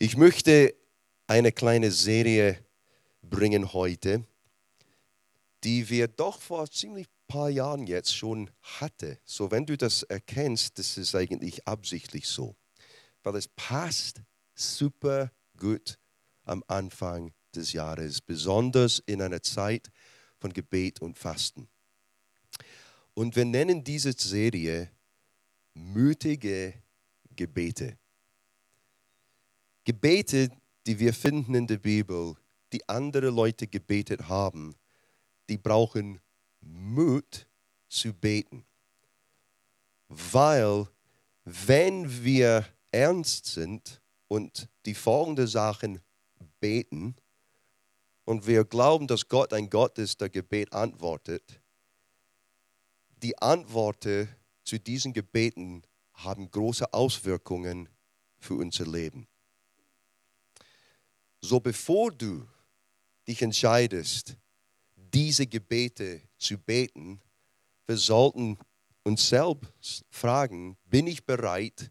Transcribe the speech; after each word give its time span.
Ich 0.00 0.16
möchte 0.16 0.76
eine 1.26 1.50
kleine 1.50 1.90
Serie 1.90 2.64
bringen 3.20 3.72
heute, 3.72 4.24
die 5.64 5.88
wir 5.90 6.06
doch 6.06 6.40
vor 6.40 6.70
ziemlich 6.70 7.08
paar 7.26 7.50
Jahren 7.50 7.84
jetzt 7.84 8.14
schon 8.14 8.48
hatte. 8.62 9.18
So, 9.24 9.50
wenn 9.50 9.66
du 9.66 9.76
das 9.76 10.04
erkennst, 10.04 10.78
das 10.78 10.98
ist 10.98 11.16
eigentlich 11.16 11.66
absichtlich 11.66 12.28
so, 12.28 12.54
weil 13.24 13.34
es 13.34 13.48
passt 13.48 14.22
super 14.54 15.32
gut 15.56 15.98
am 16.44 16.62
Anfang 16.68 17.32
des 17.52 17.72
Jahres, 17.72 18.20
besonders 18.20 19.02
in 19.04 19.20
einer 19.20 19.42
Zeit 19.42 19.90
von 20.38 20.52
Gebet 20.52 21.02
und 21.02 21.18
Fasten. 21.18 21.68
Und 23.14 23.34
wir 23.34 23.44
nennen 23.44 23.82
diese 23.82 24.12
Serie 24.12 24.92
mutige 25.74 26.74
Gebete. 27.34 27.98
Gebete, 29.88 30.50
die 30.86 30.98
wir 30.98 31.14
finden 31.14 31.54
in 31.54 31.66
der 31.66 31.78
Bibel, 31.78 32.34
die 32.74 32.86
andere 32.90 33.30
Leute 33.30 33.66
gebetet 33.66 34.28
haben, 34.28 34.76
die 35.48 35.56
brauchen 35.56 36.20
Mut 36.60 37.48
zu 37.88 38.12
beten. 38.12 38.66
Weil 40.08 40.86
wenn 41.44 42.22
wir 42.22 42.66
ernst 42.92 43.46
sind 43.46 44.02
und 44.28 44.68
die 44.84 44.92
folgenden 44.92 45.46
Sachen 45.46 46.02
beten 46.60 47.16
und 48.26 48.46
wir 48.46 48.66
glauben, 48.66 49.06
dass 49.06 49.26
Gott 49.26 49.54
ein 49.54 49.70
Gott 49.70 49.96
ist, 49.96 50.20
der 50.20 50.28
Gebet 50.28 50.70
antwortet, 50.74 51.62
die 53.22 53.38
Antworten 53.38 54.28
zu 54.64 54.78
diesen 54.78 55.14
Gebeten 55.14 55.82
haben 56.12 56.50
große 56.50 56.92
Auswirkungen 56.92 57.88
für 58.36 58.56
unser 58.56 58.86
Leben. 58.86 59.26
So 61.40 61.60
bevor 61.60 62.10
du 62.10 62.46
dich 63.26 63.42
entscheidest, 63.42 64.36
diese 64.96 65.46
Gebete 65.46 66.22
zu 66.38 66.58
beten, 66.58 67.20
wir 67.86 67.96
sollten 67.96 68.58
uns 69.04 69.28
selbst 69.28 70.04
fragen, 70.10 70.76
bin 70.84 71.06
ich 71.06 71.24
bereit 71.24 71.90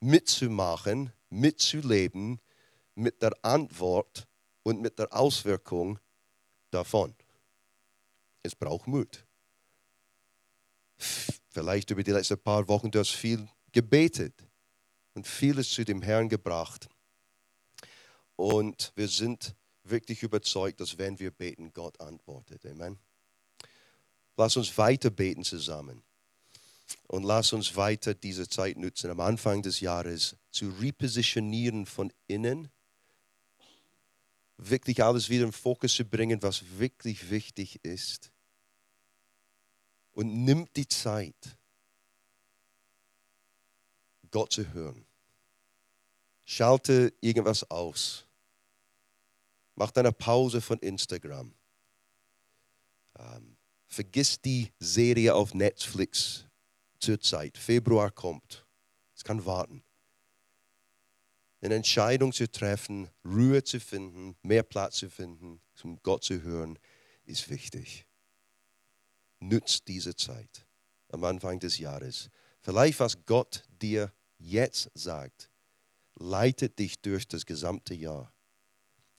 mitzumachen, 0.00 1.12
mitzuleben 1.30 2.40
mit 2.94 3.22
der 3.22 3.32
Antwort 3.42 4.26
und 4.62 4.80
mit 4.80 4.98
der 4.98 5.12
Auswirkung 5.14 5.98
davon. 6.70 7.14
Es 8.42 8.54
braucht 8.54 8.86
Mut. 8.86 9.24
Vielleicht 11.48 11.90
über 11.90 12.02
die 12.02 12.10
letzten 12.10 12.38
paar 12.38 12.66
Wochen, 12.68 12.90
du 12.90 12.98
hast 12.98 13.12
viel 13.12 13.48
gebetet 13.72 14.34
und 15.14 15.26
vieles 15.26 15.70
zu 15.70 15.84
dem 15.84 16.02
Herrn 16.02 16.28
gebracht. 16.28 16.88
Und 18.36 18.92
wir 18.94 19.08
sind 19.08 19.54
wirklich 19.82 20.22
überzeugt, 20.22 20.80
dass 20.80 20.98
wenn 20.98 21.18
wir 21.18 21.30
beten, 21.30 21.72
Gott 21.72 22.00
antwortet. 22.00 22.64
Amen. 22.66 22.98
Lass 24.36 24.56
uns 24.56 24.76
weiter 24.76 25.10
beten 25.10 25.42
zusammen. 25.42 26.02
Und 27.08 27.24
lass 27.24 27.52
uns 27.52 27.74
weiter 27.74 28.14
diese 28.14 28.48
Zeit 28.48 28.76
nutzen, 28.76 29.10
am 29.10 29.20
Anfang 29.20 29.62
des 29.62 29.80
Jahres 29.80 30.36
zu 30.50 30.68
repositionieren 30.68 31.84
von 31.84 32.12
innen, 32.28 32.68
wirklich 34.56 35.02
alles 35.02 35.28
wieder 35.28 35.44
im 35.44 35.52
Fokus 35.52 35.94
zu 35.94 36.04
bringen, 36.04 36.42
was 36.42 36.78
wirklich 36.78 37.30
wichtig 37.30 37.84
ist. 37.84 38.30
Und 40.12 40.44
nimmt 40.44 40.76
die 40.76 40.86
Zeit, 40.86 41.56
Gott 44.30 44.52
zu 44.52 44.72
hören. 44.72 45.04
Schalte 46.44 47.12
irgendwas 47.20 47.68
aus 47.70 48.25
Mach 49.76 49.94
eine 49.94 50.12
Pause 50.12 50.60
von 50.60 50.78
Instagram. 50.78 51.54
Ähm, 53.18 53.56
vergiss 53.86 54.40
die 54.40 54.72
Serie 54.80 55.34
auf 55.34 55.54
Netflix 55.54 56.46
zurzeit. 56.98 57.56
Februar 57.56 58.10
kommt. 58.10 58.66
Es 59.14 59.22
kann 59.22 59.44
warten. 59.46 59.82
Eine 61.60 61.76
Entscheidung 61.76 62.32
zu 62.32 62.50
treffen, 62.50 63.08
Ruhe 63.24 63.62
zu 63.64 63.80
finden, 63.80 64.36
mehr 64.42 64.62
Platz 64.62 64.96
zu 64.96 65.10
finden, 65.10 65.60
um 65.82 66.00
Gott 66.02 66.24
zu 66.24 66.42
hören, 66.42 66.78
ist 67.24 67.48
wichtig. 67.50 68.06
Nutzt 69.40 69.88
diese 69.88 70.14
Zeit 70.16 70.66
am 71.08 71.24
Anfang 71.24 71.58
des 71.58 71.78
Jahres. 71.78 72.30
Vielleicht, 72.60 73.00
was 73.00 73.24
Gott 73.26 73.64
dir 73.80 74.12
jetzt 74.38 74.90
sagt, 74.94 75.50
leitet 76.14 76.78
dich 76.78 77.00
durch 77.00 77.28
das 77.28 77.46
gesamte 77.46 77.94
Jahr. 77.94 78.32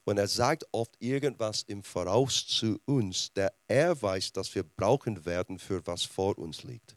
Und 0.07 0.17
er 0.17 0.29
sagt 0.29 0.65
oft 0.71 0.95
irgendwas 0.99 1.63
im 1.63 1.83
Voraus 1.83 2.47
zu 2.47 2.79
uns, 2.85 3.33
der 3.33 3.53
er 3.67 4.01
weiß, 4.01 4.31
dass 4.31 4.55
wir 4.55 4.63
brauchen 4.63 5.25
werden, 5.25 5.59
für 5.59 5.85
was 5.85 6.03
vor 6.03 6.37
uns 6.37 6.63
liegt. 6.63 6.95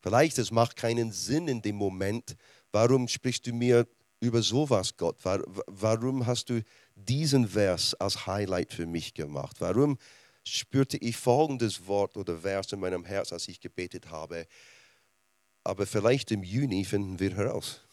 Vielleicht 0.00 0.38
es 0.38 0.50
macht 0.50 0.74
keinen 0.74 1.12
Sinn 1.12 1.46
in 1.46 1.62
dem 1.62 1.76
Moment. 1.76 2.34
Warum 2.72 3.06
sprichst 3.06 3.46
du 3.46 3.52
mir 3.52 3.86
über 4.18 4.42
sowas, 4.42 4.96
Gott? 4.96 5.18
Warum 5.22 6.26
hast 6.26 6.50
du 6.50 6.64
diesen 6.96 7.46
Vers 7.46 7.94
als 7.94 8.26
Highlight 8.26 8.72
für 8.72 8.86
mich 8.86 9.14
gemacht? 9.14 9.60
Warum 9.60 9.96
spürte 10.42 10.96
ich 10.96 11.16
folgendes 11.16 11.86
Wort 11.86 12.16
oder 12.16 12.38
Vers 12.38 12.72
in 12.72 12.80
meinem 12.80 13.04
Herz, 13.04 13.32
als 13.32 13.46
ich 13.46 13.60
gebetet 13.60 14.10
habe? 14.10 14.48
Aber 15.62 15.86
vielleicht 15.86 16.32
im 16.32 16.42
Juni 16.42 16.84
finden 16.84 17.20
wir 17.20 17.36
heraus. 17.36 17.83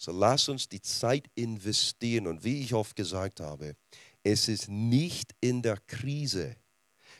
So 0.00 0.12
lass 0.12 0.48
uns 0.48 0.66
die 0.66 0.80
Zeit 0.80 1.30
investieren. 1.34 2.26
Und 2.26 2.42
wie 2.42 2.62
ich 2.62 2.72
oft 2.72 2.96
gesagt 2.96 3.38
habe, 3.38 3.76
es 4.22 4.48
ist 4.48 4.70
nicht 4.70 5.34
in 5.42 5.60
der 5.60 5.76
Krise, 5.76 6.56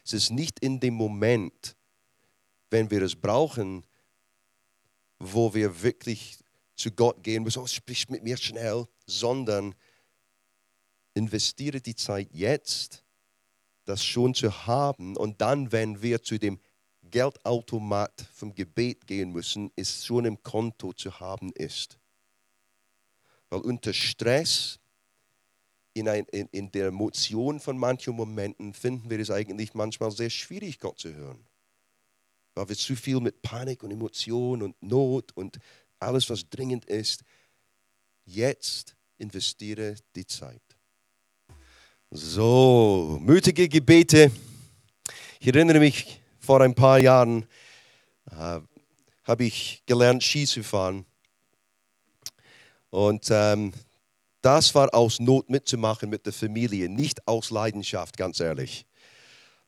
es 0.02 0.14
ist 0.14 0.30
nicht 0.30 0.60
in 0.60 0.80
dem 0.80 0.94
Moment, 0.94 1.76
wenn 2.70 2.90
wir 2.90 3.02
es 3.02 3.14
brauchen, 3.14 3.84
wo 5.18 5.52
wir 5.52 5.82
wirklich 5.82 6.38
zu 6.74 6.90
Gott 6.90 7.22
gehen 7.22 7.42
müssen, 7.42 7.62
oh, 7.62 7.66
sprich 7.66 8.08
mit 8.08 8.22
mir 8.22 8.38
schnell, 8.38 8.86
sondern 9.06 9.74
investiere 11.12 11.82
die 11.82 11.96
Zeit 11.96 12.30
jetzt, 12.32 13.04
das 13.84 14.02
schon 14.02 14.32
zu 14.32 14.66
haben. 14.66 15.18
Und 15.18 15.42
dann, 15.42 15.70
wenn 15.70 16.00
wir 16.00 16.22
zu 16.22 16.38
dem 16.38 16.58
Geldautomat 17.02 18.26
vom 18.32 18.54
Gebet 18.54 19.06
gehen 19.06 19.32
müssen, 19.32 19.70
ist 19.76 20.06
schon 20.06 20.24
im 20.24 20.42
Konto 20.42 20.94
zu 20.94 21.20
haben 21.20 21.52
ist. 21.52 21.99
Weil 23.50 23.60
unter 23.60 23.92
Stress, 23.92 24.78
in, 25.92 26.08
ein, 26.08 26.24
in, 26.26 26.46
in 26.52 26.70
der 26.70 26.86
Emotion 26.88 27.60
von 27.60 27.76
manchen 27.76 28.14
Momenten, 28.14 28.72
finden 28.72 29.10
wir 29.10 29.18
es 29.18 29.30
eigentlich 29.30 29.74
manchmal 29.74 30.12
sehr 30.12 30.30
schwierig, 30.30 30.78
Gott 30.78 30.98
zu 30.98 31.12
hören. 31.12 31.44
Weil 32.54 32.68
wir 32.68 32.76
zu 32.76 32.96
viel 32.96 33.20
mit 33.20 33.42
Panik 33.42 33.82
und 33.82 33.90
Emotion 33.90 34.62
und 34.62 34.80
Not 34.82 35.32
und 35.36 35.58
alles, 35.98 36.30
was 36.30 36.48
dringend 36.48 36.84
ist, 36.86 37.24
jetzt 38.24 38.96
investiere 39.18 39.96
die 40.14 40.26
Zeit. 40.26 40.62
So, 42.10 43.18
mutige 43.20 43.68
Gebete. 43.68 44.30
Ich 45.38 45.48
erinnere 45.48 45.78
mich, 45.78 46.20
vor 46.38 46.60
ein 46.60 46.74
paar 46.74 46.98
Jahren 46.98 47.46
äh, 48.30 48.60
habe 49.24 49.44
ich 49.44 49.82
gelernt, 49.86 50.22
Ski 50.22 50.46
zu 50.46 50.62
fahren. 50.62 51.04
Und 52.90 53.28
ähm, 53.30 53.72
das 54.42 54.74
war 54.74 54.94
aus 54.94 55.20
Not 55.20 55.50
mitzumachen 55.50 56.10
mit 56.10 56.26
der 56.26 56.32
Familie, 56.32 56.88
nicht 56.88 57.26
aus 57.26 57.50
Leidenschaft, 57.50 58.16
ganz 58.16 58.40
ehrlich. 58.40 58.86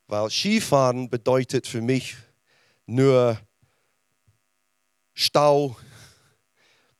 Weil 0.06 0.30
Skifahren 0.30 1.08
bedeutet 1.08 1.66
für 1.66 1.80
mich 1.80 2.16
nur 2.86 3.38
Stau, 5.14 5.76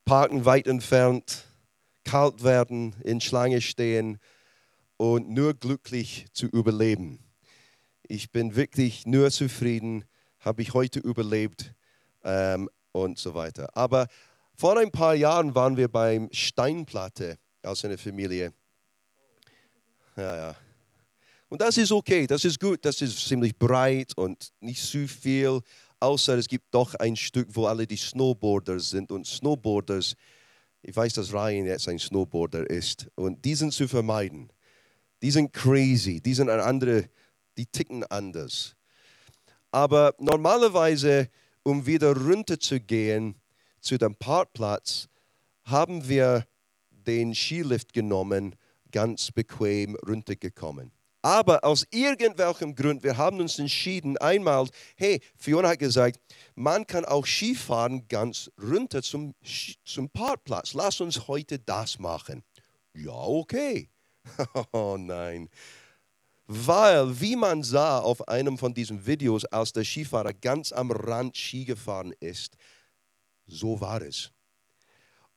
Parken 0.05 0.45
weit 0.45 0.67
entfernt, 0.67 1.45
kalt 2.03 2.43
werden, 2.43 2.95
in 3.03 3.21
Schlange 3.21 3.61
stehen 3.61 4.19
und 4.97 5.29
nur 5.29 5.53
glücklich 5.53 6.27
zu 6.33 6.45
überleben. 6.47 7.19
Ich 8.03 8.31
bin 8.31 8.55
wirklich 8.55 9.05
nur 9.05 9.31
zufrieden, 9.31 10.05
habe 10.39 10.61
ich 10.61 10.73
heute 10.73 10.99
überlebt 10.99 11.73
ähm, 12.23 12.69
und 12.91 13.17
so 13.17 13.33
weiter. 13.33 13.75
Aber 13.75 14.07
vor 14.55 14.77
ein 14.77 14.91
paar 14.91 15.15
Jahren 15.15 15.55
waren 15.55 15.77
wir 15.77 15.87
beim 15.87 16.29
Steinplatte 16.31 17.37
als 17.63 17.83
eine 17.85 17.97
Familie. 17.97 18.53
Ja, 20.15 20.35
ja. 20.35 20.55
Und 21.49 21.61
das 21.61 21.77
ist 21.77 21.91
okay, 21.91 22.25
das 22.27 22.45
ist 22.45 22.59
gut, 22.59 22.83
das 22.83 23.01
ist 23.01 23.27
ziemlich 23.27 23.57
breit 23.57 24.13
und 24.15 24.51
nicht 24.59 24.83
zu 24.83 25.07
viel, 25.07 25.61
außer 25.99 26.37
es 26.37 26.47
gibt 26.47 26.65
doch 26.73 26.95
ein 26.95 27.15
Stück, 27.15 27.47
wo 27.51 27.67
alle 27.67 27.85
die 27.85 27.97
Snowboarders 27.97 28.89
sind. 28.89 29.11
Und 29.11 29.27
Snowboarders, 29.27 30.15
ich 30.81 30.95
weiß, 30.95 31.13
dass 31.13 31.31
Ryan 31.31 31.65
jetzt 31.65 31.87
ein 31.87 31.99
Snowboarder 31.99 32.69
ist, 32.69 33.07
und 33.15 33.43
die 33.45 33.55
sind 33.55 33.71
zu 33.71 33.87
vermeiden. 33.87 34.51
Die 35.21 35.31
sind 35.31 35.53
crazy, 35.53 36.19
die 36.19 36.33
sind 36.33 36.49
andere, 36.49 37.09
die 37.57 37.65
ticken 37.65 38.03
anders. 38.05 38.75
Aber 39.71 40.13
normalerweise, 40.19 41.29
um 41.63 41.85
wieder 41.85 42.15
runterzugehen, 42.15 43.33
zu 43.33 43.42
dem 43.91 44.15
Parkplatz 44.15 45.07
haben 45.63 46.07
wir 46.07 46.45
den 46.89 47.33
Skilift 47.33 47.93
genommen, 47.93 48.55
ganz 48.91 49.31
bequem 49.31 49.95
runtergekommen. 50.07 50.91
Aber 51.21 51.63
aus 51.63 51.85
irgendwelchem 51.89 52.75
Grund, 52.75 53.01
wir 53.01 53.15
haben 53.15 53.39
uns 53.39 53.57
entschieden, 53.57 54.17
einmal, 54.17 54.67
hey, 54.97 55.21
Fiona 55.37 55.69
hat 55.69 55.79
gesagt, 55.79 56.19
man 56.53 56.85
kann 56.85 57.05
auch 57.05 57.25
Skifahren 57.25 58.07
ganz 58.09 58.51
runter 58.61 59.01
zum, 59.01 59.33
zum 59.85 60.09
Parkplatz. 60.09 60.73
Lass 60.73 60.99
uns 60.99 61.29
heute 61.29 61.59
das 61.59 61.97
machen. 61.97 62.43
Ja, 62.93 63.13
okay. 63.13 63.89
oh 64.73 64.97
nein. 64.99 65.49
Weil, 66.45 67.21
wie 67.21 67.37
man 67.37 67.63
sah 67.63 67.99
auf 67.99 68.27
einem 68.27 68.57
von 68.57 68.73
diesen 68.73 69.05
Videos, 69.05 69.45
als 69.45 69.71
der 69.71 69.85
Skifahrer 69.85 70.33
ganz 70.33 70.73
am 70.73 70.91
Rand 70.91 71.37
Ski 71.37 71.63
gefahren 71.63 72.13
ist, 72.19 72.57
so 73.45 73.79
war 73.79 74.01
es. 74.01 74.31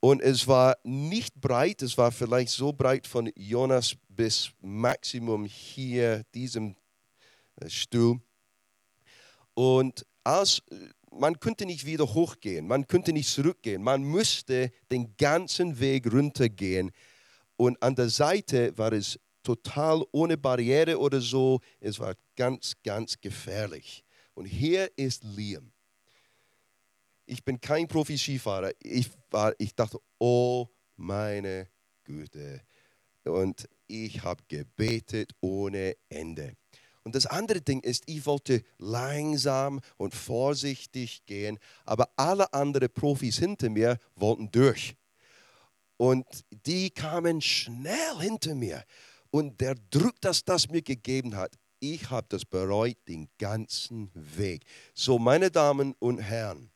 Und 0.01 0.23
es 0.23 0.47
war 0.47 0.77
nicht 0.85 1.41
breit, 1.41 1.83
es 1.83 1.97
war 1.97 2.13
vielleicht 2.13 2.51
so 2.51 2.73
breit 2.73 3.07
von 3.07 3.31
Jonas 3.35 3.97
bis 4.09 4.51
Maximum 4.61 5.45
hier, 5.45 6.23
diesem 6.35 6.77
äh, 7.57 7.69
Stuhl. 7.69 8.21
Und 9.55 10.07
als, 10.23 10.63
man 11.11 11.41
konnte 11.41 11.65
nicht 11.65 11.87
wieder 11.87 12.05
hochgehen, 12.05 12.67
man 12.67 12.87
konnte 12.87 13.13
nicht 13.13 13.29
zurückgehen, 13.29 13.83
man 13.83 14.05
musste 14.05 14.71
den 14.91 15.17
ganzen 15.17 15.81
Weg 15.81 16.13
runtergehen. 16.13 16.93
Und 17.57 17.83
an 17.83 17.95
der 17.95 18.11
Seite 18.11 18.77
war 18.77 18.93
es 18.93 19.19
total 19.43 20.05
ohne 20.13 20.37
Barriere 20.37 20.99
oder 20.99 21.21
so, 21.21 21.61
es 21.81 21.99
war 21.99 22.15
ganz, 22.37 22.75
ganz 22.85 23.19
gefährlich. 23.21 24.05
Und 24.35 24.45
hier 24.45 24.91
ist 24.97 25.25
Liam 25.25 25.73
ich 27.27 27.45
bin 27.45 27.61
kein 27.61 27.89
Profi-Skifahrer. 27.89 28.73
Ich, 28.81 29.11
ich 29.59 29.75
dachte, 29.75 29.99
oh 30.19 30.69
meine 30.97 31.69
Güte. 32.05 32.63
Und 33.25 33.69
ich 33.89 34.23
habe 34.23 34.43
gebetet 34.49 35.33
ohne 35.41 35.97
Ende. 36.09 36.57
Und 37.03 37.15
das 37.15 37.27
andere 37.27 37.61
Ding 37.61 37.81
ist, 37.81 38.05
ich 38.07 38.27
wollte 38.27 38.65
langsam 38.79 39.81
und 39.97 40.15
vorsichtig 40.15 41.25
gehen, 41.27 41.59
aber 41.85 42.11
alle 42.17 42.53
anderen 42.53 42.93
Profis 42.93 43.39
hinter 43.39 43.71
mir 43.71 43.99
wollten 44.17 44.51
durch. 44.51 44.97
Und 45.99 46.27
die 46.67 46.91
kamen 46.91 47.41
schnell 47.41 48.19
hinter 48.21 48.55
mir. 48.55 48.85
Und 49.31 49.61
der 49.61 49.77
Druck, 49.91 50.21
das 50.21 50.45
das 50.45 50.69
mir 50.69 50.83
gegeben 50.83 51.37
hat, 51.37 51.57
ich 51.79 52.11
habe 52.11 52.27
das 52.29 52.45
bereut 52.45 52.97
den 53.07 53.29
ganzen 53.39 54.11
Weg. 54.15 54.65
So, 54.95 55.19
meine 55.19 55.51
Damen 55.51 55.95
und 55.99 56.19
Herren, 56.19 56.71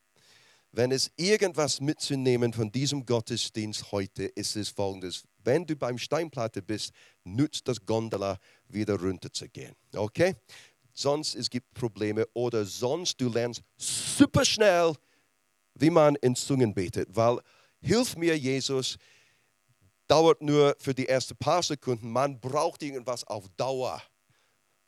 wenn 0.73 0.93
es 0.93 1.11
irgendwas 1.17 1.81
mitzunehmen 1.81 2.53
von 2.53 2.71
diesem 2.71 3.05
Gottesdienst 3.05 3.91
heute, 3.91 4.25
ist 4.25 4.57
es 4.57 4.69
folgendes. 4.69 5.25
Wenn 5.43 5.67
du 5.67 5.75
beim 5.75 5.99
Steinplatte 5.99 6.63
bist, 6.63 6.93
nützt 7.25 7.67
das 7.67 7.85
Gondola 7.85 8.39
wieder 8.69 8.99
runter 8.99 9.33
zu 9.33 9.49
gehen. 9.49 9.75
Okay? 9.95 10.37
Sonst 10.93 11.35
es 11.35 11.51
gibt 11.51 11.73
Probleme 11.75 12.27
oder 12.35 12.65
sonst 12.65 13.21
du 13.21 13.29
lernst 13.29 13.63
super 13.77 14.45
schnell, 14.45 14.95
wie 15.75 15.91
man 15.91 16.15
in 16.17 16.37
Zungen 16.37 16.75
betet. 16.75 17.09
Weil, 17.11 17.41
hilf 17.81 18.17
mir, 18.17 18.37
Jesus, 18.39 18.97
dauert 20.07 20.43
nur 20.43 20.77
für 20.79 20.95
die 20.95 21.09
ersten 21.09 21.37
paar 21.37 21.63
Sekunden. 21.63 22.11
Man 22.11 22.41
braucht 22.41 22.83
irgendwas 22.83 23.25
auf 23.25 23.49
Dauer 23.57 24.03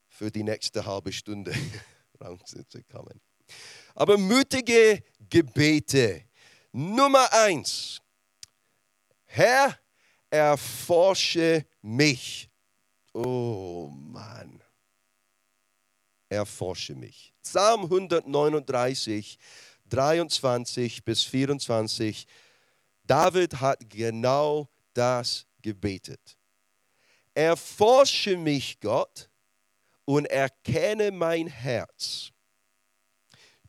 für 0.09 0.31
die 0.31 0.43
nächste 0.43 0.85
halbe 0.85 1.13
Stunde 1.13 1.55
rauszukommen. 2.21 3.21
Aber 3.95 4.19
mutige 4.19 5.03
Gebete. 5.29 6.25
Nummer 6.73 7.33
eins. 7.33 8.01
Herr, 9.25 9.79
erforsche 10.31 11.67
mich. 11.81 12.51
Oh 13.13 13.89
Mann. 13.91 14.63
Erforsche 16.29 16.95
mich. 16.95 17.35
Psalm 17.43 17.83
139, 17.83 19.39
23 19.87 21.05
bis 21.05 21.23
24. 21.25 22.27
David 23.05 23.61
hat 23.61 23.79
genau 23.91 24.69
das 24.95 25.47
gebetet. 25.61 26.39
Erforsche 27.35 28.37
mich, 28.37 28.81
Gott, 28.81 29.29
und 30.05 30.27
erkenne 30.27 31.11
mein 31.11 31.47
Herz 31.47 32.33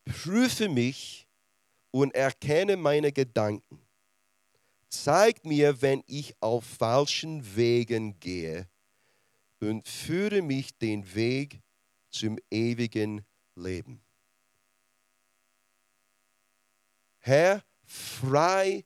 prüfe 0.06 0.70
mich 0.70 1.28
und 1.92 2.14
erkenne 2.16 2.78
meine 2.78 3.12
Gedanken. 3.12 3.80
Zeig 4.90 5.46
mir, 5.46 5.82
wenn 5.82 6.04
ich 6.08 6.36
auf 6.40 6.66
falschen 6.66 7.56
Wegen 7.56 8.20
gehe 8.20 8.68
und 9.60 9.88
führe 9.88 10.42
mich 10.42 10.78
den 10.78 11.16
Weg 11.16 11.62
zum 12.10 12.38
ewigen 12.52 13.26
Leben. 13.56 14.02
Herr, 17.20 17.64
freiwillig 17.86 18.84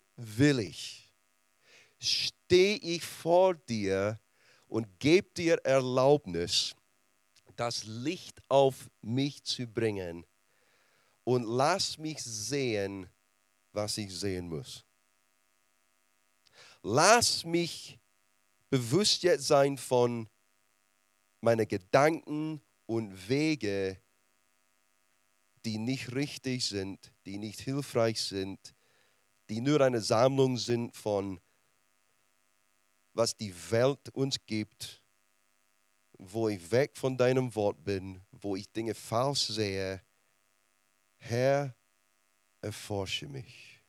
stehe 2.00 2.78
ich 2.78 3.04
vor 3.04 3.56
dir 3.56 4.20
und 4.68 5.00
gebe 5.00 5.30
dir 5.36 5.56
Erlaubnis, 5.64 6.76
das 7.56 7.84
Licht 7.86 8.42
auf 8.48 8.90
mich 9.02 9.44
zu 9.44 9.66
bringen 9.66 10.26
und 11.28 11.44
lass 11.44 11.98
mich 11.98 12.24
sehen, 12.24 13.06
was 13.74 13.98
ich 13.98 14.18
sehen 14.18 14.48
muss. 14.48 14.86
Lass 16.82 17.44
mich 17.44 18.00
bewusst 18.70 19.24
jetzt 19.24 19.46
sein 19.46 19.78
von 19.78 20.30
meinen 21.42 21.68
Gedanken 21.68 22.62
und 22.86 23.28
Wege, 23.28 24.00
die 25.66 25.78
nicht 25.78 26.16
richtig 26.16 26.64
sind, 26.66 27.12
die 27.26 27.38
nicht 27.38 27.60
hilfreich 27.60 28.22
sind, 28.22 28.74
die 29.50 29.60
nur 29.60 29.82
eine 29.82 30.00
Sammlung 30.00 30.56
sind 30.56 30.96
von, 30.96 31.42
was 33.12 33.36
die 33.36 33.54
Welt 33.70 34.08
uns 34.14 34.38
gibt, 34.46 35.04
wo 36.18 36.48
ich 36.48 36.72
weg 36.72 36.96
von 36.96 37.18
deinem 37.18 37.54
Wort 37.54 37.84
bin, 37.84 38.22
wo 38.32 38.56
ich 38.56 38.72
Dinge 38.72 38.96
falsch 38.96 39.48
sehe 39.48 40.07
Herr, 41.30 41.76
erforsche 42.62 43.28
mich. 43.28 43.82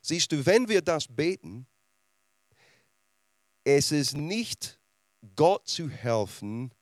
Siehst 0.00 0.32
du, 0.32 0.44
wenn 0.44 0.68
wir 0.68 0.82
das 0.82 1.06
beten, 1.06 1.66
es 3.64 3.92
ist 3.92 4.16
nicht 4.16 4.80
Gott 5.36 5.68
zu 5.68 5.88
helfen, 5.88 6.72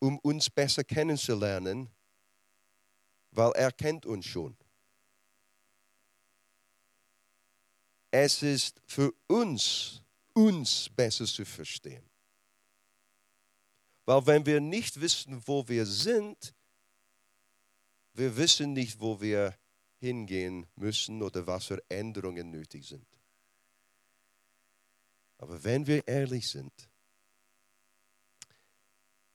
um 0.00 0.18
uns 0.18 0.50
besser 0.50 0.82
kennenzulernen, 0.82 1.88
weil 3.30 3.52
er 3.52 3.70
kennt 3.70 4.06
uns 4.06 4.26
schon. 4.26 4.56
Es 8.10 8.42
ist 8.42 8.80
für 8.86 9.12
uns, 9.26 10.02
uns 10.34 10.88
besser 10.88 11.26
zu 11.26 11.44
verstehen. 11.44 12.13
Weil 14.06 14.26
wenn 14.26 14.46
wir 14.46 14.60
nicht 14.60 15.00
wissen, 15.00 15.42
wo 15.46 15.66
wir 15.68 15.86
sind, 15.86 16.54
wir 18.12 18.36
wissen 18.36 18.72
nicht, 18.72 19.00
wo 19.00 19.20
wir 19.20 19.56
hingehen 19.98 20.66
müssen 20.76 21.22
oder 21.22 21.46
was 21.46 21.66
für 21.66 21.82
Änderungen 21.88 22.50
nötig 22.50 22.86
sind. 22.86 23.06
Aber 25.38 25.62
wenn 25.64 25.86
wir 25.86 26.06
ehrlich 26.06 26.48
sind, 26.48 26.72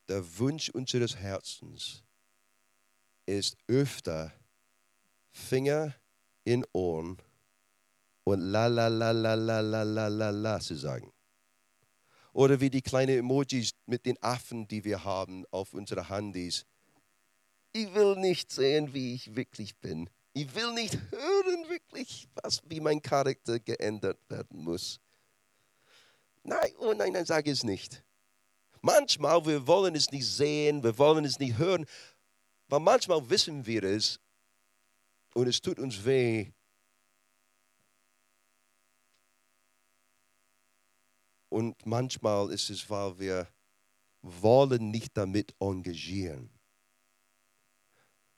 der 0.08 0.24
Wunsch 0.38 0.70
unseres 0.70 1.16
Herzens 1.16 2.04
ist 3.26 3.58
öfter 3.68 4.34
Finger 5.32 5.94
in 6.44 6.66
Ohren 6.74 7.18
und 8.24 8.42
la 8.42 8.68
la 8.68 8.88
la 8.88 9.12
la 9.12 9.34
la 9.36 9.60
la 9.60 9.84
la 9.84 10.08
la 10.08 10.30
la 10.30 10.60
zu 10.60 10.76
sagen. 10.76 11.12
Oder 12.34 12.60
wie 12.60 12.70
die 12.70 12.82
kleinen 12.82 13.20
Emojis 13.20 13.72
mit 13.86 14.06
den 14.06 14.22
Affen, 14.22 14.68
die 14.68 14.84
wir 14.84 15.04
haben 15.04 15.46
auf 15.52 15.74
unseren 15.74 16.08
Handys. 16.08 16.66
Ich 17.72 17.94
will 17.94 18.16
nicht 18.16 18.52
sehen, 18.52 18.94
wie 18.94 19.14
ich 19.16 19.36
wirklich 19.36 19.78
bin. 19.78 20.10
Ich 20.34 20.54
will 20.56 20.74
nicht 20.74 20.94
hören, 21.12 21.70
wirklich, 21.70 22.28
was, 22.36 22.62
wie 22.68 22.80
mein 22.80 23.02
Charakter 23.02 23.60
geändert 23.60 24.20
werden 24.30 24.64
muss. 24.64 25.00
Nein, 26.44 26.72
oh 26.80 26.94
nein, 26.94 27.14
nein, 27.14 27.26
sage 27.26 27.52
es 27.52 27.64
nicht. 27.64 28.04
Manchmal, 28.82 29.46
wir 29.46 29.68
wollen 29.68 29.96
es 29.96 30.12
nicht 30.12 30.26
sehen, 30.26 30.84
wir 30.84 30.98
wollen 30.98 31.26
es 31.26 31.40
nicht 31.40 31.58
hören, 31.58 31.86
weil 32.70 32.80
manchmal 32.80 33.30
wissen 33.30 33.66
wir 33.66 33.84
es 33.84 34.20
und 35.34 35.48
es 35.48 35.62
tut 35.62 35.80
uns 35.80 36.06
weh, 36.06 36.52
Und 41.50 41.86
manchmal 41.86 42.52
ist 42.52 42.70
es, 42.70 42.90
weil 42.90 43.20
wir 43.20 43.48
wollen 44.22 44.92
nicht 44.92 45.18
damit 45.18 45.56
engagieren. 45.60 46.50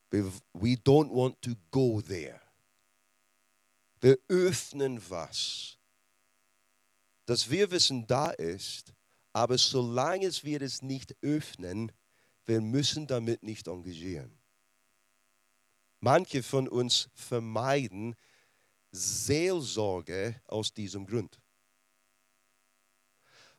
We 0.10 0.76
don't 0.76 1.10
want 1.10 1.42
to 1.42 1.52
go 1.72 2.02
there. 2.02 2.42
Wir 4.02 4.18
öffnen 4.28 5.02
was, 5.10 5.78
das 7.26 7.50
wir 7.50 7.70
wissen 7.72 8.08
da 8.08 8.32
ist, 8.32 8.94
aber 9.32 9.58
solange 9.58 10.30
wir 10.44 10.62
es 10.62 10.82
nicht 10.82 11.16
öffnen, 11.22 11.92
wir 12.46 12.62
müssen 12.62 13.08
damit 13.08 13.44
nicht 13.44 13.68
engagieren. 13.68 14.38
Manche 16.00 16.42
von 16.42 16.68
uns 16.68 17.10
vermeiden 17.14 18.16
Seelsorge 18.92 20.42
aus 20.48 20.74
diesem 20.74 21.06
Grund. 21.06 21.41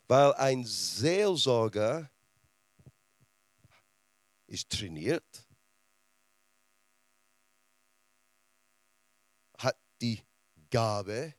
Weil 0.07 0.33
ein 0.33 0.65
Seelsorger 0.65 2.09
ist 4.47 4.69
trainiert, 4.69 5.47
hat 9.57 9.77
die 10.01 10.21
Gabe, 10.69 11.33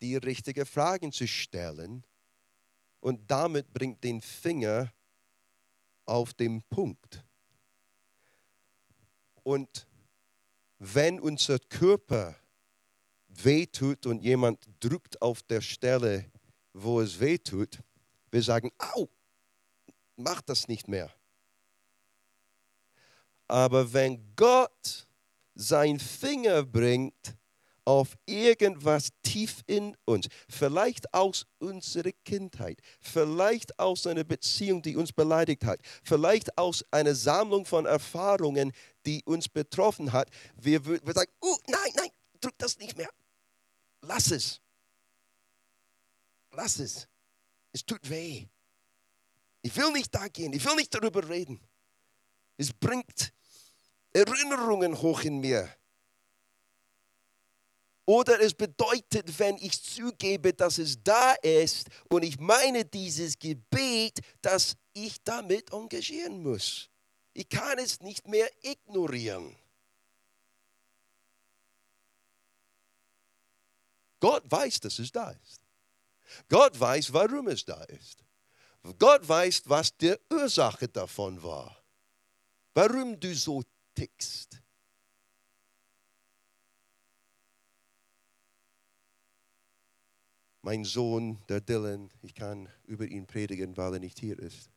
die 0.00 0.16
richtigen 0.16 0.64
Fragen 0.64 1.12
zu 1.12 1.26
stellen 1.26 2.04
und 3.00 3.30
damit 3.30 3.72
bringt 3.72 4.02
den 4.04 4.20
Finger 4.20 4.92
auf 6.06 6.34
den 6.34 6.62
Punkt. 6.62 7.24
Und 9.42 9.86
wenn 10.78 11.20
unser 11.20 11.58
Körper 11.58 12.36
wehtut 13.28 14.06
und 14.06 14.22
jemand 14.22 14.66
drückt 14.80 15.20
auf 15.20 15.42
der 15.42 15.60
Stelle, 15.60 16.30
wo 16.72 17.00
es 17.00 17.18
wehtut, 17.18 17.78
wir 18.30 18.42
sagen, 18.42 18.70
au, 18.78 19.08
mach 20.16 20.40
das 20.42 20.68
nicht 20.68 20.88
mehr. 20.88 21.12
Aber 23.48 23.92
wenn 23.92 24.34
Gott 24.36 25.08
seinen 25.54 25.98
Finger 25.98 26.64
bringt 26.64 27.36
auf 27.84 28.16
irgendwas 28.26 29.08
tief 29.22 29.62
in 29.66 29.96
uns, 30.04 30.28
vielleicht 30.48 31.12
aus 31.12 31.46
unserer 31.58 32.12
Kindheit, 32.24 32.80
vielleicht 33.00 33.76
aus 33.80 34.06
einer 34.06 34.22
Beziehung, 34.22 34.82
die 34.82 34.94
uns 34.94 35.12
beleidigt 35.12 35.64
hat, 35.64 35.80
vielleicht 36.04 36.56
aus 36.56 36.84
einer 36.92 37.16
Sammlung 37.16 37.64
von 37.64 37.86
Erfahrungen, 37.86 38.72
die 39.04 39.24
uns 39.24 39.48
betroffen 39.48 40.12
hat, 40.12 40.30
wir, 40.54 40.84
wir 40.84 41.12
sagen, 41.12 41.32
oh, 41.40 41.56
nein, 41.66 41.90
nein, 41.96 42.10
drück 42.40 42.54
das 42.58 42.78
nicht 42.78 42.96
mehr. 42.96 43.10
Lass 44.02 44.30
es. 44.30 44.60
Lass 46.52 46.78
es. 46.78 47.08
Es 47.72 47.84
tut 47.84 48.08
weh. 48.08 48.46
Ich 49.62 49.76
will 49.76 49.92
nicht 49.92 50.14
da 50.14 50.28
gehen. 50.28 50.52
Ich 50.52 50.64
will 50.64 50.74
nicht 50.76 50.92
darüber 50.94 51.28
reden. 51.28 51.60
Es 52.56 52.72
bringt 52.72 53.32
Erinnerungen 54.12 55.00
hoch 55.00 55.22
in 55.22 55.40
mir. 55.40 55.68
Oder 58.06 58.40
es 58.40 58.52
bedeutet, 58.52 59.38
wenn 59.38 59.56
ich 59.58 59.80
zugebe, 59.80 60.52
dass 60.52 60.78
es 60.78 61.00
da 61.02 61.32
ist 61.34 61.86
und 62.08 62.24
ich 62.24 62.40
meine 62.40 62.84
dieses 62.84 63.38
Gebet, 63.38 64.18
dass 64.42 64.76
ich 64.92 65.22
damit 65.22 65.72
engagieren 65.72 66.42
muss. 66.42 66.90
Ich 67.32 67.48
kann 67.48 67.78
es 67.78 68.00
nicht 68.00 68.26
mehr 68.26 68.50
ignorieren. 68.62 69.54
Gott 74.18 74.42
weiß, 74.50 74.80
dass 74.80 74.98
es 74.98 75.12
da 75.12 75.30
ist. 75.30 75.60
Gott 76.48 76.78
weiß, 76.78 77.12
warum 77.12 77.48
es 77.48 77.64
da 77.64 77.82
ist. 77.84 78.24
Gott 78.98 79.28
weiß, 79.28 79.62
was 79.66 79.96
die 79.96 80.16
Ursache 80.30 80.88
davon 80.88 81.42
war. 81.42 81.76
Warum 82.74 83.18
du 83.18 83.34
so 83.34 83.62
tickst. 83.94 84.60
Mein 90.62 90.84
Sohn, 90.84 91.38
der 91.48 91.60
Dylan, 91.60 92.10
ich 92.22 92.34
kann 92.34 92.68
über 92.84 93.06
ihn 93.06 93.26
predigen, 93.26 93.76
weil 93.76 93.94
er 93.94 94.00
nicht 94.00 94.18
hier 94.18 94.38
ist. 94.38 94.70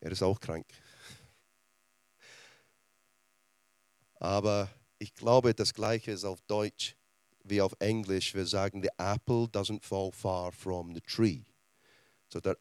Er 0.00 0.10
ist 0.10 0.22
auch 0.22 0.40
krank. 0.40 0.66
Aber 4.14 4.70
ich 4.98 5.14
glaube, 5.14 5.54
das 5.54 5.74
Gleiche 5.74 6.12
ist 6.12 6.24
auf 6.24 6.40
Deutsch 6.42 6.96
wie 7.44 7.60
auf 7.60 7.74
Englisch, 7.78 8.34
wir 8.34 8.46
sagen, 8.46 8.82
the 8.82 8.90
apple 8.98 9.44
doesn't 9.44 9.82
fall 9.82 10.12
far 10.12 10.52
from 10.52 10.94
the 10.94 11.00
tree. 11.00 11.42
So 12.28 12.40
der, 12.40 12.56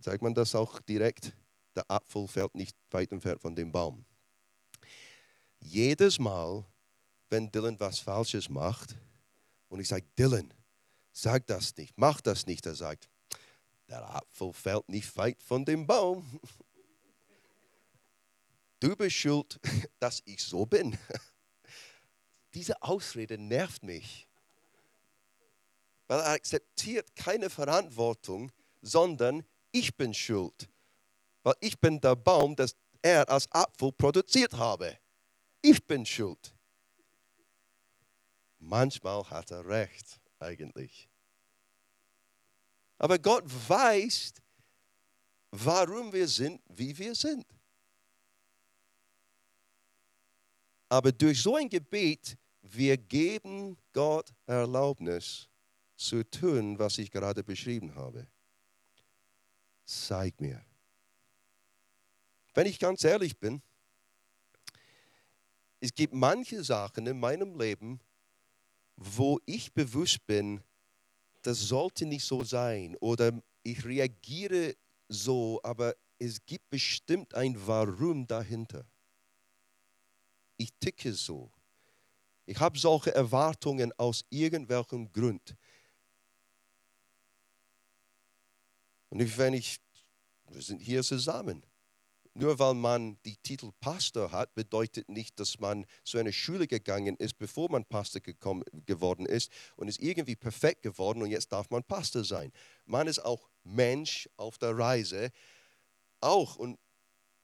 sagt 0.00 0.22
man 0.22 0.34
das 0.34 0.54
auch 0.54 0.80
direkt? 0.80 1.32
Der 1.74 1.90
Apfel 1.90 2.28
fällt 2.28 2.54
nicht 2.54 2.76
weit 2.90 3.10
entfernt 3.10 3.40
von 3.40 3.56
dem 3.56 3.72
Baum. 3.72 4.04
Jedes 5.58 6.18
Mal, 6.18 6.64
wenn 7.30 7.50
Dylan 7.50 7.80
was 7.80 7.98
Falsches 7.98 8.48
macht 8.48 8.96
und 9.68 9.80
ich 9.80 9.88
sage, 9.88 10.06
Dylan, 10.16 10.52
sag 11.12 11.46
das 11.46 11.76
nicht, 11.76 11.94
mach 11.96 12.20
das 12.20 12.46
nicht, 12.46 12.64
er 12.66 12.74
sagt, 12.74 13.08
der 13.88 14.08
Apfel 14.14 14.52
fällt 14.52 14.88
nicht 14.88 15.16
weit 15.16 15.42
von 15.42 15.64
dem 15.64 15.86
Baum. 15.86 16.40
Du 18.80 18.94
bist 18.94 19.16
schuld, 19.16 19.58
dass 19.98 20.20
ich 20.26 20.42
so 20.42 20.66
bin. 20.66 20.98
Diese 22.54 22.80
Ausrede 22.82 23.36
nervt 23.36 23.82
mich, 23.82 24.28
weil 26.06 26.20
er 26.20 26.28
akzeptiert 26.28 27.16
keine 27.16 27.50
Verantwortung, 27.50 28.52
sondern 28.80 29.44
ich 29.72 29.96
bin 29.96 30.14
schuld, 30.14 30.68
weil 31.42 31.54
ich 31.60 31.78
bin 31.80 32.00
der 32.00 32.14
Baum, 32.14 32.54
das 32.54 32.76
er 33.02 33.28
als 33.28 33.50
Apfel 33.50 33.92
produziert 33.92 34.54
habe. 34.54 34.98
Ich 35.60 35.84
bin 35.84 36.06
schuld. 36.06 36.54
Manchmal 38.58 39.28
hat 39.28 39.50
er 39.50 39.66
recht, 39.66 40.20
eigentlich. 40.38 41.08
Aber 42.98 43.18
Gott 43.18 43.44
weiß, 43.68 44.32
warum 45.50 46.12
wir 46.12 46.28
sind, 46.28 46.62
wie 46.68 46.96
wir 46.96 47.14
sind. 47.14 47.44
Aber 50.88 51.12
durch 51.12 51.42
so 51.42 51.56
ein 51.56 51.68
Gebet 51.68 52.38
wir 52.76 52.96
geben 52.96 53.76
Gott 53.92 54.32
Erlaubnis 54.46 55.48
zu 55.96 56.28
tun, 56.28 56.78
was 56.78 56.98
ich 56.98 57.10
gerade 57.10 57.42
beschrieben 57.44 57.94
habe. 57.94 58.26
Zeig 59.84 60.40
mir. 60.40 60.64
Wenn 62.54 62.66
ich 62.66 62.78
ganz 62.78 63.04
ehrlich 63.04 63.38
bin, 63.38 63.62
es 65.80 65.94
gibt 65.94 66.14
manche 66.14 66.64
Sachen 66.64 67.06
in 67.06 67.18
meinem 67.18 67.58
Leben, 67.58 68.00
wo 68.96 69.40
ich 69.44 69.72
bewusst 69.72 70.26
bin, 70.26 70.62
das 71.42 71.60
sollte 71.60 72.06
nicht 72.06 72.24
so 72.24 72.42
sein 72.42 72.96
oder 73.00 73.32
ich 73.62 73.84
reagiere 73.84 74.76
so, 75.08 75.60
aber 75.62 75.94
es 76.18 76.44
gibt 76.46 76.70
bestimmt 76.70 77.34
ein 77.34 77.54
Warum 77.66 78.26
dahinter. 78.26 78.86
Ich 80.56 80.72
ticke 80.80 81.12
so. 81.12 81.50
Ich 82.46 82.58
habe 82.60 82.78
solche 82.78 83.14
Erwartungen 83.14 83.92
aus 83.98 84.24
irgendwelchem 84.30 85.12
Grund. 85.12 85.56
Und 89.10 89.38
wenn 89.38 89.54
ich, 89.54 89.78
wir 90.48 90.62
sind 90.62 90.80
hier 90.80 91.02
zusammen. 91.02 91.64
Nur 92.36 92.58
weil 92.58 92.74
man 92.74 93.16
die 93.24 93.36
Titel 93.36 93.70
Pastor 93.80 94.32
hat, 94.32 94.56
bedeutet 94.56 95.08
nicht, 95.08 95.38
dass 95.38 95.60
man 95.60 95.86
zu 96.02 96.18
einer 96.18 96.32
Schule 96.32 96.66
gegangen 96.66 97.16
ist, 97.16 97.38
bevor 97.38 97.70
man 97.70 97.84
Pastor 97.84 98.20
gekommen, 98.20 98.64
geworden 98.86 99.24
ist 99.24 99.52
und 99.76 99.86
ist 99.86 100.00
irgendwie 100.00 100.34
perfekt 100.34 100.82
geworden 100.82 101.22
und 101.22 101.30
jetzt 101.30 101.52
darf 101.52 101.70
man 101.70 101.84
Pastor 101.84 102.24
sein. 102.24 102.50
Man 102.86 103.06
ist 103.06 103.20
auch 103.20 103.48
Mensch 103.62 104.28
auf 104.36 104.58
der 104.58 104.76
Reise, 104.76 105.30
auch. 106.24 106.56
Und 106.56 106.78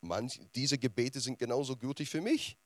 manch, 0.00 0.40
diese 0.54 0.78
Gebete 0.78 1.20
sind 1.20 1.38
genauso 1.38 1.76
gültig 1.76 2.08
für 2.08 2.20
mich. 2.20 2.56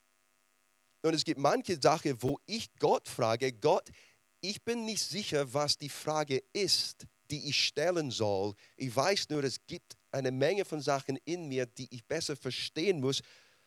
Und 1.05 1.13
es 1.13 1.23
gibt 1.23 1.39
manche 1.39 1.79
Sachen, 1.79 2.17
wo 2.23 2.41
ich 2.47 2.75
Gott 2.79 3.07
frage, 3.07 3.53
Gott, 3.53 3.91
ich 4.41 4.63
bin 4.63 4.87
nicht 4.87 5.03
sicher, 5.03 5.53
was 5.53 5.77
die 5.77 5.91
Frage 5.91 6.43
ist, 6.55 7.07
die 7.31 7.51
ich 7.51 7.67
stellen 7.67 8.11
soll. 8.11 8.55
Ich 8.79 8.97
weiß 8.97 9.29
nur, 9.29 9.45
es 9.45 9.59
gibt 9.67 9.99
eine 10.13 10.31
Menge 10.31 10.65
von 10.65 10.81
Sachen 10.81 11.19
in 11.27 11.47
mir, 11.47 11.67
die 11.67 11.95
ich 11.95 12.03
besser 12.07 12.37
verstehen 12.37 13.03
muss, 13.03 13.21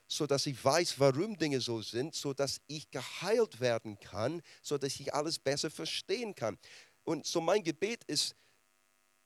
sodass 0.07 0.47
ich 0.47 0.65
weiß, 0.65 0.99
warum 0.99 1.37
Dinge 1.37 1.61
so 1.61 1.79
sind, 1.83 2.15
sodass 2.15 2.59
ich 2.65 2.89
geheilt 2.89 3.59
werden 3.59 3.99
kann, 3.99 4.41
sodass 4.63 4.99
ich 4.99 5.13
alles 5.13 5.37
besser 5.37 5.69
verstehen 5.69 6.33
kann. 6.33 6.57
Und 7.03 7.27
so 7.27 7.39
mein 7.39 7.61
Gebet 7.61 8.03
ist 8.05 8.35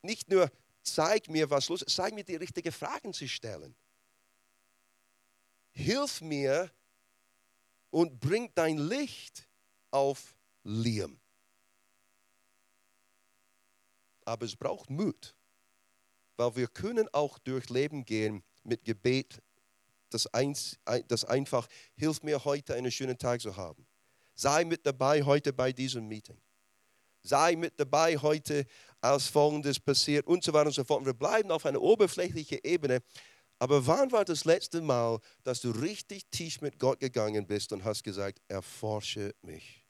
nicht 0.01 0.29
nur, 0.29 0.51
zeig 0.83 1.29
mir, 1.29 1.49
was 1.49 1.69
los 1.69 1.81
ist, 1.81 1.95
zeig 1.95 2.13
mir 2.13 2.25
die 2.25 2.35
richtigen 2.35 2.73
Fragen 2.73 3.13
zu 3.13 3.25
stellen. 3.29 3.73
Hilf 5.71 6.19
mir, 6.19 6.69
und 7.91 8.19
bringt 8.19 8.57
dein 8.57 8.77
Licht 8.77 9.47
auf 9.91 10.35
Liam. 10.63 11.19
Aber 14.25 14.45
es 14.45 14.55
braucht 14.55 14.89
Mut, 14.89 15.35
weil 16.37 16.55
wir 16.55 16.67
können 16.67 17.07
auch 17.13 17.37
durch 17.39 17.69
Leben 17.69 18.05
gehen 18.05 18.43
mit 18.63 18.83
Gebet, 18.85 19.41
das, 20.09 20.27
eins, 20.27 20.77
das 21.07 21.25
einfach 21.25 21.67
hilft 21.95 22.23
mir 22.23 22.43
heute 22.43 22.73
einen 22.75 22.91
schönen 22.91 23.17
Tag 23.17 23.41
zu 23.41 23.55
haben. 23.55 23.85
Sei 24.35 24.65
mit 24.65 24.85
dabei 24.85 25.23
heute 25.23 25.53
bei 25.53 25.71
diesem 25.71 26.07
Meeting. 26.07 26.39
Sei 27.23 27.55
mit 27.55 27.79
dabei 27.79 28.17
heute, 28.17 28.65
als 28.99 29.27
Folgendes 29.27 29.79
passiert 29.79 30.27
und 30.27 30.43
so 30.43 30.53
weiter 30.53 30.67
und 30.67 30.73
so 30.73 30.83
fort. 30.83 31.05
Wir 31.05 31.13
bleiben 31.13 31.51
auf 31.51 31.65
einer 31.65 31.81
oberflächlichen 31.81 32.59
Ebene. 32.63 33.01
Aber 33.61 33.85
wann 33.85 34.11
war 34.11 34.25
das 34.25 34.43
letzte 34.45 34.81
Mal, 34.81 35.19
dass 35.43 35.61
du 35.61 35.69
richtig 35.69 36.25
tief 36.31 36.61
mit 36.61 36.79
Gott 36.79 36.99
gegangen 36.99 37.45
bist 37.45 37.71
und 37.71 37.83
hast 37.83 38.03
gesagt, 38.03 38.41
erforsche 38.47 39.35
mich? 39.43 39.85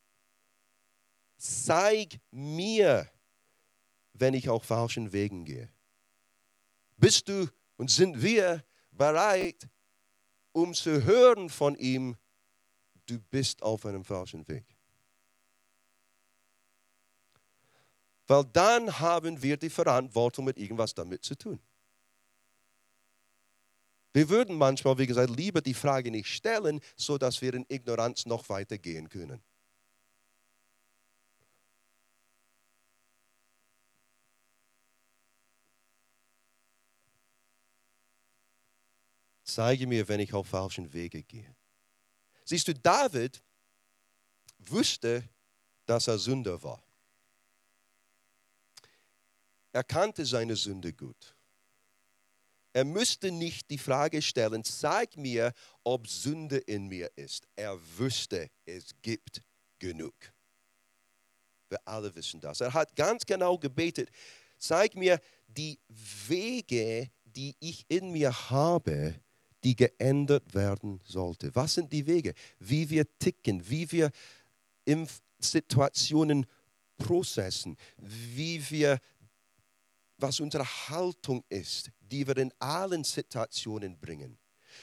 Zeig 1.38 2.20
mir, 2.32 3.10
wenn 4.12 4.34
ich 4.34 4.50
auf 4.50 4.66
falschen 4.66 5.14
Wegen 5.14 5.46
gehe. 5.46 5.72
Bist 6.98 7.30
du 7.30 7.48
und 7.78 7.90
sind 7.90 8.22
wir 8.22 8.62
bereit, 8.92 9.70
um 10.52 10.74
zu 10.74 11.06
hören 11.06 11.50
von 11.50 11.78
ihm, 11.78 12.18
du 13.06 13.20
bist 13.20 13.64
auf 13.64 13.86
einem 13.86 14.04
falschen 14.04 14.46
Weg? 14.50 14.66
Weil 18.28 18.44
dann 18.52 19.00
haben 19.00 19.42
wir 19.42 19.56
die 19.56 19.70
Verantwortung, 19.70 20.44
mit 20.44 20.58
irgendwas 20.58 20.94
damit 20.94 21.24
zu 21.24 21.38
tun. 21.38 21.58
Wir 24.14 24.30
würden 24.30 24.58
manchmal, 24.58 24.98
wie 24.98 25.08
gesagt, 25.08 25.30
lieber 25.30 25.62
die 25.62 25.74
Frage 25.74 26.12
nicht 26.12 26.28
stellen, 26.28 26.82
sodass 26.96 27.42
wir 27.42 27.54
in 27.54 27.66
Ignoranz 27.70 28.26
noch 28.26 28.50
weitergehen 28.50 29.08
können. 29.08 29.42
Zeige 39.44 39.86
mir, 39.86 40.08
wenn 40.08 40.22
ich 40.22 40.34
auf 40.34 40.48
falschen 40.48 40.94
Wege 40.94 41.24
gehe. 41.24 41.56
Siehst 42.46 42.68
du, 42.70 42.74
David 42.74 43.42
wusste, 44.60 45.28
dass 45.86 46.08
er 46.08 46.18
Sünder 46.18 46.62
war. 46.64 46.82
Er 49.74 49.84
kannte 49.84 50.26
seine 50.26 50.56
Sünde 50.56 50.94
gut. 50.94 51.36
Er 52.74 52.86
müsste 52.86 53.32
nicht 53.32 53.70
die 53.70 53.78
Frage 53.78 54.22
stellen, 54.22 54.64
zeig 54.64 55.18
mir, 55.18 55.54
ob 55.84 56.08
Sünde 56.08 56.58
in 56.58 56.88
mir 56.88 57.12
ist. 57.16 57.48
Er 57.56 57.78
wusste, 57.98 58.50
es 58.66 58.92
gibt 59.02 59.42
genug. 59.80 60.14
Wir 61.70 61.80
alle 61.86 62.14
wissen 62.16 62.40
das. 62.40 62.62
Er 62.62 62.74
hat 62.74 62.96
ganz 62.96 63.26
genau 63.26 63.58
gebetet, 63.58 64.10
zeig 64.58 64.96
mir 64.96 65.20
die 65.48 65.80
Wege, 66.28 67.10
die 67.26 67.56
ich 67.60 67.86
in 67.88 68.12
mir 68.12 68.32
habe, 68.50 69.16
die 69.64 69.76
geändert 69.76 70.54
werden 70.54 71.00
sollte. 71.06 71.54
Was 71.54 71.76
sind 71.76 71.92
die 71.92 72.06
Wege? 72.08 72.34
Wie 72.60 72.90
wir 72.90 73.06
ticken, 73.20 73.70
wie 73.70 73.92
wir 73.92 74.12
in 74.86 75.08
Situationen 75.40 76.46
processen, 76.98 77.78
wie 77.98 78.70
wir 78.70 79.00
was 80.22 80.40
unsere 80.40 80.66
Haltung 80.90 81.44
ist, 81.50 81.92
die 82.00 82.26
wir 82.28 82.38
in 82.38 82.54
allen 82.60 83.04
Situationen 83.04 83.98
bringen. 84.00 84.38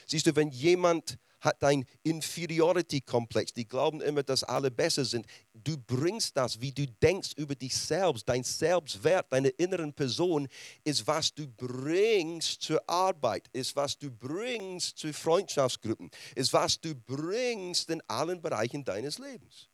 Siehst 0.06 0.26
du, 0.26 0.36
wenn 0.36 0.50
jemand 0.50 1.18
hat 1.40 1.62
ein 1.62 1.84
Inferiority-Komplex, 2.02 3.52
die 3.52 3.68
glauben 3.68 4.00
immer, 4.00 4.22
dass 4.22 4.42
alle 4.42 4.70
besser 4.70 5.04
sind, 5.04 5.26
du 5.54 5.76
bringst 5.78 6.36
das, 6.36 6.60
wie 6.60 6.72
du 6.72 6.86
denkst 6.86 7.32
über 7.36 7.54
dich 7.54 7.76
selbst, 7.76 8.28
dein 8.28 8.42
Selbstwert, 8.42 9.32
deine 9.32 9.48
inneren 9.50 9.92
Person, 9.92 10.48
ist, 10.84 11.06
was 11.06 11.32
du 11.32 11.46
bringst 11.46 12.62
zur 12.62 12.82
Arbeit, 12.88 13.48
ist, 13.52 13.76
was 13.76 13.96
du 13.96 14.10
bringst 14.10 14.98
zu 14.98 15.12
Freundschaftsgruppen, 15.12 16.10
ist, 16.34 16.52
was 16.52 16.80
du 16.80 16.94
bringst 16.94 17.90
in 17.90 18.02
allen 18.08 18.42
Bereichen 18.42 18.84
deines 18.84 19.18
Lebens. 19.18 19.68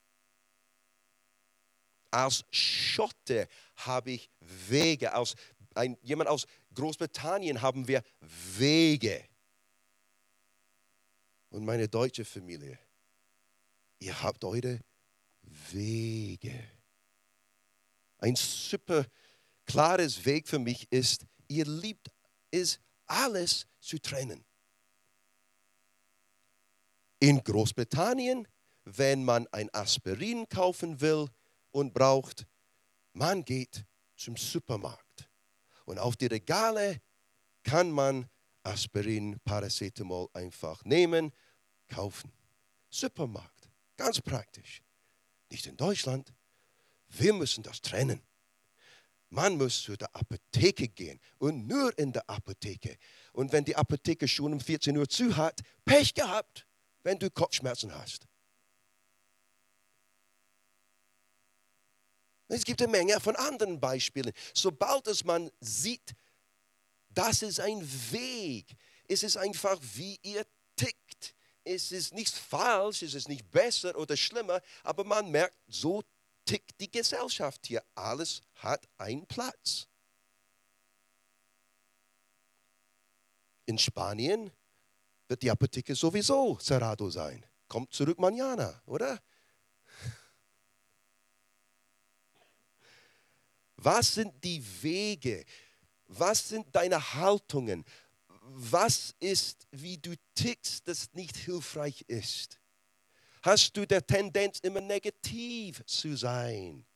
Als 2.11 2.45
Schotte 2.53 3.49
habe 3.77 4.13
ich 4.13 4.31
Wege. 4.39 5.13
Als 5.13 5.35
ein, 5.77 5.97
jemand 6.03 6.29
aus 6.29 6.47
Großbritannien 6.75 7.61
haben 7.63 7.87
wir 7.89 8.03
Wege. 8.57 9.25
Und 11.51 11.65
meine 11.65 11.89
deutsche 11.89 12.25
Familie, 12.25 12.79
ihr 13.99 14.23
habt 14.23 14.45
eure 14.45 14.81
Wege. 15.71 16.53
Ein 18.19 18.37
super 18.37 19.07
klares 19.67 20.25
Weg 20.25 20.49
für 20.49 20.59
mich 20.59 20.91
ist, 20.91 21.27
ihr 21.49 21.65
liebt 21.65 22.11
es, 22.51 22.81
alles 23.07 23.67
zu 23.81 23.99
trennen. 23.99 24.45
In 27.21 27.43
Großbritannien, 27.43 28.49
wenn 28.85 29.25
man 29.25 29.47
ein 29.49 29.73
Aspirin 29.73 30.49
kaufen 30.49 31.01
will, 31.01 31.29
und 31.75 31.93
braucht, 31.93 32.47
man 33.13 33.45
geht 33.45 33.85
zum 34.17 34.37
Supermarkt. 34.37 35.04
Und 35.85 35.99
auf 35.99 36.17
die 36.17 36.27
Regale 36.27 37.01
kann 37.63 37.91
man 37.91 38.29
Aspirin, 38.63 39.39
Paracetamol 39.45 40.29
einfach 40.33 40.85
nehmen, 40.85 41.33
kaufen. 41.89 42.33
Supermarkt, 42.89 43.69
ganz 43.97 44.21
praktisch. 44.21 44.83
Nicht 45.51 45.67
in 45.67 45.77
Deutschland. 45.77 46.33
Wir 47.09 47.33
müssen 47.33 47.63
das 47.63 47.81
trennen. 47.81 48.23
Man 49.31 49.57
muss 49.57 49.83
zu 49.83 49.97
der 49.97 50.15
Apotheke 50.15 50.89
gehen 50.89 51.21
und 51.39 51.67
nur 51.67 51.97
in 51.99 52.13
der 52.13 52.29
Apotheke. 52.31 52.97
Und 53.33 53.53
wenn 53.53 53.65
die 53.65 53.75
Apotheke 53.75 54.29
schon 54.29 54.53
um 54.53 54.61
14 54.61 54.97
Uhr 54.97 55.09
zu 55.09 55.37
hat, 55.37 55.61
Pech 55.85 56.15
gehabt, 56.15 56.67
wenn 57.03 57.19
du 57.19 57.31
Kopfschmerzen 57.31 57.93
hast. 57.93 58.27
Es 62.55 62.65
gibt 62.65 62.81
eine 62.81 62.91
Menge 62.93 63.19
von 63.21 63.35
anderen 63.35 63.81
Beispielen. 63.81 64.33
Sobald 64.53 65.09
es 65.09 65.25
man 65.25 65.51
sieht, 65.61 66.15
das 67.09 67.43
ist 67.43 67.59
ein 67.59 67.83
Weg. 68.13 68.77
Es 69.09 69.23
ist 69.25 69.37
einfach, 69.37 69.79
wie 69.95 70.19
ihr 70.23 70.47
tickt. 70.77 71.35
Es 71.65 71.91
ist 71.91 72.13
nicht 72.13 72.35
falsch, 72.35 73.03
es 73.03 73.15
ist 73.15 73.29
nicht 73.29 73.51
besser 73.51 73.97
oder 73.97 74.17
schlimmer, 74.17 74.61
aber 74.85 75.03
man 75.03 75.31
merkt, 75.31 75.57
so 75.67 76.03
tickt 76.45 76.79
die 76.81 76.91
Gesellschaft 76.91 77.67
hier. 77.67 77.83
Alles 77.95 78.43
hat 78.57 78.87
einen 78.99 79.27
Platz. 79.27 79.89
In 83.67 83.79
Spanien 83.79 84.51
wird 85.27 85.43
die 85.43 85.51
Apotheke 85.51 85.95
sowieso 85.95 86.59
Cerrado 86.61 87.11
sein. 87.11 87.45
Kommt 87.67 87.93
zurück 87.93 88.19
mañana, 88.19 88.81
oder? 88.87 89.21
Was 93.85 94.15
sind 94.15 94.33
die 94.43 94.65
Wege? 94.83 95.45
Was 96.07 96.49
sind 96.49 96.75
deine 96.75 97.15
Haltungen? 97.15 97.85
Was 98.47 99.15
ist, 99.21 99.67
wie 99.71 99.99
du 99.99 100.15
tickst, 100.35 100.89
das 100.89 101.13
nicht 101.13 101.37
hilfreich 101.37 102.03
ist? 102.09 102.59
Hast 103.43 103.77
du 103.77 103.87
der 103.87 104.07
Tendenz, 104.07 104.59
immer 104.61 104.81
negativ 104.81 105.85
zu 105.85 106.17
sein? 106.17 106.87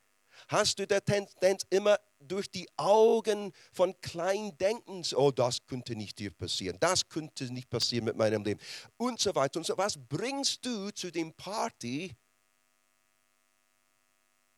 Hast 0.48 0.78
du 0.78 0.86
der 0.86 1.04
Tendenz, 1.04 1.66
immer 1.68 1.98
durch 2.20 2.50
die 2.50 2.66
Augen 2.78 3.52
von 3.70 3.94
Kleindenkens, 4.00 5.14
oh, 5.14 5.30
das 5.30 5.66
könnte 5.66 5.94
nicht 5.94 6.18
dir 6.18 6.30
passieren, 6.30 6.78
das 6.80 7.06
könnte 7.06 7.52
nicht 7.52 7.68
passieren 7.68 8.06
mit 8.06 8.16
meinem 8.16 8.44
Leben 8.44 8.60
und 8.96 9.20
so 9.20 9.34
weiter 9.34 9.60
und 9.60 9.66
so. 9.66 9.76
Was 9.76 9.98
bringst 9.98 10.64
du 10.64 10.90
zu 10.90 11.10
dem 11.12 11.34
Party, 11.34 12.16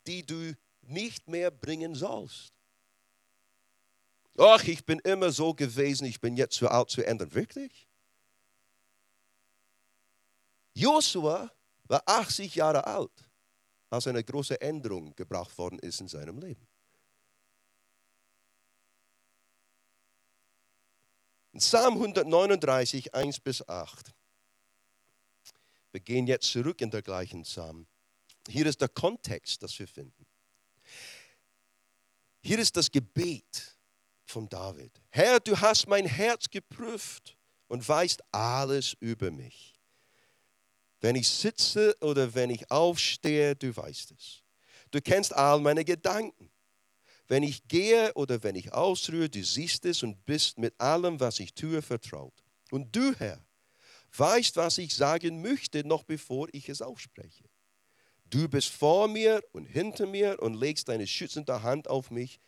die 0.06 0.24
du 0.24 0.54
nicht 0.90 1.28
mehr 1.28 1.50
bringen 1.50 1.94
sollst. 1.94 2.52
Ach, 4.38 4.62
ich 4.64 4.84
bin 4.84 4.98
immer 5.00 5.32
so 5.32 5.54
gewesen, 5.54 6.06
ich 6.06 6.20
bin 6.20 6.36
jetzt 6.36 6.56
zu 6.56 6.68
alt 6.68 6.90
zu 6.90 7.04
ändern. 7.04 7.34
Wirklich? 7.34 7.88
Josua 10.74 11.50
war 11.84 12.02
80 12.06 12.54
Jahre 12.54 12.86
alt, 12.86 13.12
als 13.90 14.06
eine 14.06 14.24
große 14.24 14.60
Änderung 14.60 15.14
gebracht 15.14 15.56
worden 15.58 15.78
ist 15.80 16.00
in 16.00 16.08
seinem 16.08 16.38
Leben. 16.38 16.66
In 21.52 21.58
Psalm 21.58 21.94
139, 21.94 23.12
1 23.12 23.40
bis 23.40 23.68
8. 23.68 24.14
Wir 25.90 26.00
gehen 26.00 26.28
jetzt 26.28 26.50
zurück 26.50 26.80
in 26.80 26.90
der 26.90 27.02
gleichen 27.02 27.42
Psalm. 27.42 27.86
Hier 28.48 28.66
ist 28.66 28.80
der 28.80 28.88
Kontext, 28.88 29.62
das 29.62 29.76
wir 29.78 29.88
finden. 29.88 30.29
Hier 32.42 32.58
ist 32.58 32.76
das 32.76 32.90
Gebet 32.90 33.76
von 34.24 34.48
David. 34.48 34.92
Herr, 35.10 35.40
du 35.40 35.58
hast 35.58 35.86
mein 35.86 36.06
Herz 36.06 36.48
geprüft 36.48 37.36
und 37.68 37.86
weißt 37.86 38.22
alles 38.32 38.94
über 39.00 39.30
mich. 39.30 39.74
Wenn 41.00 41.16
ich 41.16 41.28
sitze 41.28 41.96
oder 42.00 42.34
wenn 42.34 42.50
ich 42.50 42.70
aufstehe, 42.70 43.56
du 43.56 43.74
weißt 43.74 44.12
es. 44.12 44.42
Du 44.90 45.00
kennst 45.00 45.34
all 45.34 45.60
meine 45.60 45.84
Gedanken. 45.84 46.50
Wenn 47.28 47.42
ich 47.42 47.66
gehe 47.68 48.12
oder 48.14 48.42
wenn 48.42 48.56
ich 48.56 48.72
ausruhe, 48.72 49.28
du 49.28 49.44
siehst 49.44 49.84
es 49.84 50.02
und 50.02 50.24
bist 50.26 50.58
mit 50.58 50.78
allem, 50.80 51.20
was 51.20 51.38
ich 51.38 51.54
tue, 51.54 51.80
vertraut. 51.80 52.34
Und 52.70 52.94
du, 52.94 53.14
Herr, 53.16 53.44
weißt, 54.16 54.56
was 54.56 54.78
ich 54.78 54.94
sagen 54.94 55.40
möchte, 55.40 55.86
noch 55.86 56.02
bevor 56.02 56.48
ich 56.52 56.68
es 56.68 56.82
ausspreche. 56.82 57.49
Du 58.30 58.48
bist 58.48 58.68
vor 58.68 59.08
mir 59.08 59.42
und 59.52 59.64
hinter 59.64 60.06
mir 60.06 60.40
und 60.40 60.54
legst 60.54 60.88
deine 60.88 61.08
schützende 61.08 61.64
Hand 61.64 61.88
auf 61.90 62.12
mich. 62.12 62.38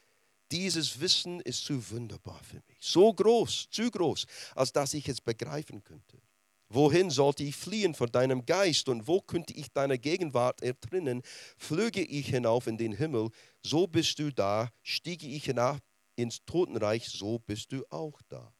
Dieses 0.52 1.00
Wissen 1.00 1.40
ist 1.40 1.64
zu 1.64 1.90
wunderbar 1.90 2.40
für 2.44 2.62
mich. 2.68 2.78
So 2.80 3.12
groß, 3.12 3.68
zu 3.70 3.90
groß, 3.90 4.26
als 4.54 4.72
dass 4.72 4.94
ich 4.94 5.08
es 5.08 5.20
begreifen 5.20 5.82
könnte. 5.82 6.22
Wohin 6.68 7.10
sollte 7.10 7.42
ich 7.42 7.56
fliehen 7.56 7.94
von 7.94 8.10
deinem 8.12 8.46
Geist 8.46 8.88
und 8.88 9.08
wo 9.08 9.20
könnte 9.20 9.54
ich 9.54 9.72
deine 9.72 9.98
Gegenwart 9.98 10.62
ertrinnen? 10.62 11.22
Flöge 11.56 12.02
ich 12.02 12.28
hinauf 12.28 12.68
in 12.68 12.78
den 12.78 12.92
Himmel, 12.92 13.30
so 13.62 13.86
bist 13.88 14.18
du 14.20 14.30
da. 14.30 14.70
Stiege 14.82 15.26
ich 15.26 15.46
hinab 15.46 15.82
ins 16.14 16.44
Totenreich, 16.44 17.08
so 17.08 17.40
bist 17.40 17.72
du 17.72 17.84
auch 17.90 18.22
da. 18.28 18.54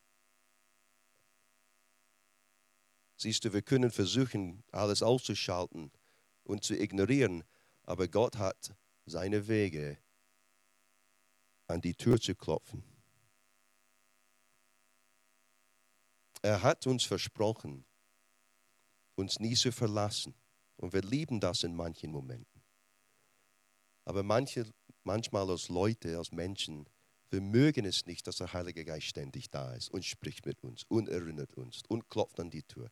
Siehst 3.17 3.45
du, 3.45 3.53
wir 3.53 3.63
können 3.63 3.93
versuchen, 3.93 4.65
alles 4.73 5.03
auszuschalten 5.03 5.93
und 6.53 6.63
zu 6.63 6.79
ignorieren, 6.79 7.45
aber 7.85 8.07
Gott 8.09 8.37
hat 8.37 8.75
seine 9.07 9.49
Wege, 9.49 9.97
an 11.67 11.81
die 11.81 11.95
Tür 11.95 12.21
zu 12.21 12.35
klopfen. 12.35 12.85
Er 16.43 16.63
hat 16.63 16.87
uns 16.87 17.05
versprochen, 17.05 17.87
uns 19.15 19.41
nie 19.41 19.55
zu 19.55 19.73
verlassen. 19.73 20.35
Und 20.77 20.93
wir 20.93 21.03
lieben 21.03 21.41
das 21.41 21.63
in 21.63 21.75
manchen 21.75 22.11
Momenten. 22.11 22.61
Aber 24.05 24.23
manche, 24.23 24.67
manchmal 25.05 25.49
als 25.49 25.69
Leute, 25.69 26.19
als 26.19 26.33
Menschen, 26.33 26.87
wir 27.31 27.41
mögen 27.41 27.87
es 27.87 28.05
nicht, 28.05 28.27
dass 28.27 28.37
der 28.37 28.53
Heilige 28.53 28.85
Geist 28.85 29.07
ständig 29.07 29.49
da 29.49 29.73
ist 29.75 29.89
und 29.89 30.05
spricht 30.05 30.45
mit 30.45 30.63
uns 30.63 30.85
und 30.89 31.09
erinnert 31.09 31.55
uns 31.55 31.83
und 31.89 32.11
klopft 32.11 32.41
an 32.41 32.51
die 32.51 32.65
Tür. 32.65 32.91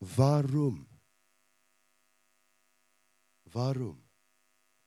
Warum? 0.00 0.99
Warum? 3.52 4.02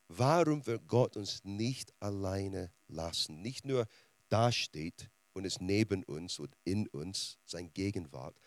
Warum 0.07 0.65
wird 0.65 0.87
Gott 0.87 1.17
uns 1.17 1.43
nicht 1.43 1.93
alleine 1.99 2.71
lassen? 2.87 3.41
Nicht 3.41 3.65
nur 3.65 3.87
dasteht 4.29 5.09
und 5.33 5.45
ist 5.45 5.61
neben 5.61 6.03
uns 6.03 6.39
und 6.39 6.55
in 6.63 6.87
uns, 6.89 7.39
sein 7.45 7.73
Gegenwart, 7.73 8.37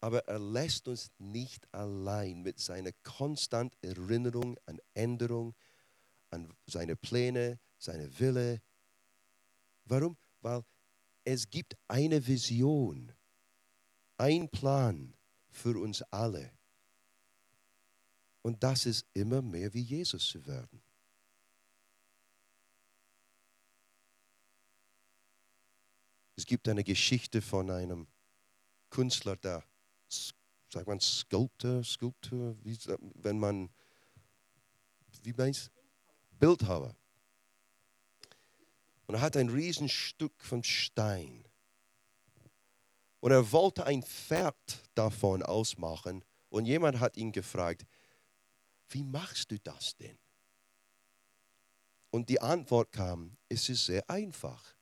aber 0.00 0.26
er 0.26 0.38
lässt 0.38 0.88
uns 0.88 1.10
nicht 1.18 1.72
allein 1.74 2.42
mit 2.42 2.58
seiner 2.58 2.92
konstanten 3.02 3.76
Erinnerung 3.82 4.58
an 4.66 4.80
Änderung, 4.94 5.54
an 6.30 6.52
seine 6.66 6.96
Pläne, 6.96 7.60
seine 7.78 8.18
Wille. 8.18 8.62
Warum? 9.84 10.16
Weil 10.40 10.64
es 11.24 11.50
gibt 11.50 11.76
eine 11.86 12.26
Vision, 12.26 13.12
ein 14.16 14.48
Plan 14.48 15.14
für 15.50 15.78
uns 15.78 16.02
alle. 16.10 16.50
Und 18.42 18.62
das 18.62 18.86
ist 18.86 19.06
immer 19.12 19.42
mehr 19.42 19.72
wie 19.74 19.82
Jesus 19.82 20.28
zu 20.28 20.44
werden. 20.46 20.82
Es 26.36 26.46
gibt 26.46 26.68
eine 26.68 26.82
Geschichte 26.82 27.42
von 27.42 27.70
einem 27.70 28.06
Künstler, 28.88 29.36
der, 29.36 29.62
sagt 30.08 30.86
man, 30.86 30.98
Sculptor, 30.98 31.84
Sculptor, 31.84 32.56
wie, 32.64 32.78
wenn 33.14 33.38
man, 33.38 33.68
wie 35.22 35.34
meinst 35.34 35.70
Bildhauer. 36.38 36.96
Und 39.06 39.16
er 39.16 39.20
hat 39.20 39.36
ein 39.36 39.50
Riesenstück 39.50 40.32
von 40.40 40.64
Stein. 40.64 41.44
Und 43.20 43.32
er 43.32 43.52
wollte 43.52 43.84
ein 43.84 44.02
Pferd 44.02 44.82
davon 44.94 45.42
ausmachen. 45.42 46.24
Und 46.48 46.64
jemand 46.64 47.00
hat 47.00 47.16
ihn 47.18 47.32
gefragt, 47.32 47.84
wie 48.90 49.04
machst 49.04 49.50
du 49.50 49.58
das 49.58 49.96
denn? 49.96 50.18
Und 52.10 52.28
die 52.28 52.40
Antwort 52.40 52.92
kam, 52.92 53.36
es 53.48 53.68
ist 53.68 53.86
sehr 53.86 54.08
einfach. 54.10 54.74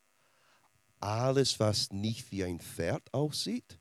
Alles, 0.98 1.60
was 1.60 1.92
nicht 1.92 2.32
wie 2.32 2.42
ein 2.42 2.58
Pferd 2.58 3.12
aussieht, 3.12 3.78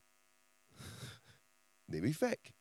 nehme 1.87 2.07
ich 2.07 2.19
weg. 2.19 2.53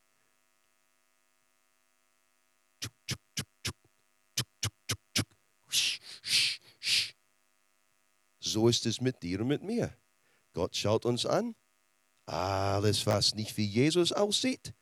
So 8.39 8.69
ist 8.69 8.87
es 8.87 9.01
mit 9.01 9.23
dir 9.23 9.41
und 9.41 9.49
mit 9.49 9.63
mir. 9.63 9.95
Gott 10.53 10.77
schaut 10.77 11.05
uns 11.05 11.27
an. 11.27 11.55
Alles, 12.25 13.05
was 13.07 13.35
nicht 13.35 13.57
wie 13.57 13.67
Jesus 13.67 14.13
aussieht, 14.13 14.73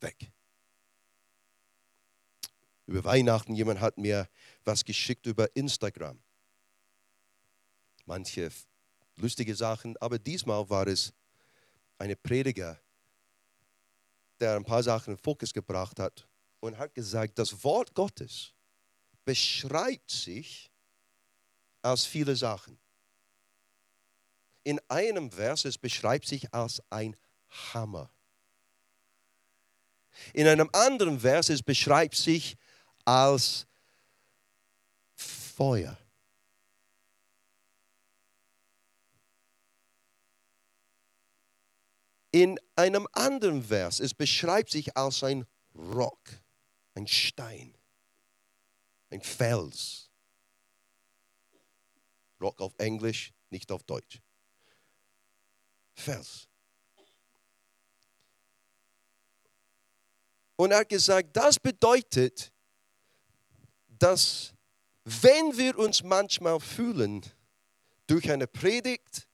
weg 0.00 0.32
über 2.96 3.10
Weihnachten, 3.10 3.54
jemand 3.54 3.80
hat 3.80 3.98
mir 3.98 4.26
was 4.64 4.84
geschickt 4.84 5.26
über 5.26 5.54
Instagram. 5.54 6.18
Manche 8.06 8.50
lustige 9.16 9.54
Sachen, 9.54 9.96
aber 9.98 10.18
diesmal 10.18 10.68
war 10.70 10.86
es 10.86 11.12
eine 11.98 12.16
Prediger, 12.16 12.80
der 14.40 14.56
ein 14.56 14.64
paar 14.64 14.82
Sachen 14.82 15.14
in 15.14 15.18
Fokus 15.18 15.52
gebracht 15.52 15.98
hat 15.98 16.26
und 16.60 16.78
hat 16.78 16.94
gesagt, 16.94 17.38
das 17.38 17.62
Wort 17.64 17.94
Gottes 17.94 18.54
beschreibt 19.24 20.10
sich 20.10 20.70
als 21.82 22.06
viele 22.06 22.34
Sachen. 22.34 22.78
In 24.64 24.80
einem 24.88 25.30
Vers 25.30 25.66
es 25.66 25.76
beschreibt 25.76 26.26
sich 26.26 26.52
als 26.54 26.82
ein 26.90 27.14
Hammer. 27.74 28.10
In 30.32 30.46
einem 30.46 30.70
anderen 30.72 31.20
Vers 31.20 31.50
es 31.50 31.62
beschreibt 31.62 32.16
sich 32.16 32.56
als 33.06 33.66
Feuer. 35.14 35.96
In 42.32 42.60
einem 42.74 43.08
anderen 43.12 43.62
Vers, 43.62 44.00
es 44.00 44.12
beschreibt 44.12 44.70
sich 44.70 44.94
als 44.94 45.22
ein 45.24 45.46
Rock, 45.74 46.20
ein 46.94 47.06
Stein, 47.06 47.74
ein 49.10 49.22
Fels. 49.22 50.10
Rock 52.38 52.60
auf 52.60 52.74
Englisch, 52.76 53.32
nicht 53.48 53.72
auf 53.72 53.82
Deutsch. 53.84 54.20
Fels. 55.94 56.46
Und 60.56 60.72
er 60.72 60.80
hat 60.80 60.88
gesagt, 60.90 61.34
das 61.34 61.58
bedeutet, 61.58 62.52
dass 63.98 64.52
wenn 65.04 65.56
wir 65.56 65.78
uns 65.78 66.02
manchmal 66.02 66.58
fühlen 66.60 67.24
durch 68.06 68.30
eine 68.30 68.46
Predigt, 68.46 69.28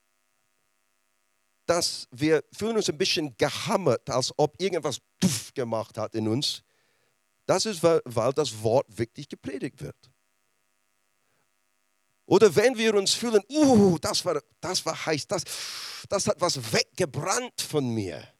dass 1.66 2.08
wir 2.10 2.44
fühlen 2.52 2.76
uns 2.76 2.88
ein 2.88 2.98
bisschen 2.98 3.36
gehammert, 3.36 4.08
als 4.10 4.32
ob 4.36 4.60
irgendwas 4.60 4.98
duff 5.20 5.54
gemacht 5.54 5.96
hat 5.96 6.14
in 6.14 6.28
uns, 6.28 6.62
das 7.46 7.66
ist, 7.66 7.82
weil, 7.82 8.00
das 8.34 8.62
Wort 8.62 8.86
wirklich 8.96 9.28
gepredigt 9.28 9.80
wird. 9.80 9.96
Oder 12.26 12.54
wenn 12.54 12.76
wir 12.76 12.94
uns 12.94 13.12
fühlen, 13.12 13.42
uh, 13.50 13.98
das 13.98 14.24
war, 14.24 14.40
das 14.60 14.86
war 14.86 15.06
heiß, 15.06 15.26
das, 15.26 15.42
das 16.08 16.26
hat 16.26 16.40
was 16.40 16.72
weggebrannt 16.72 17.60
von 17.60 17.88
mir 17.88 18.31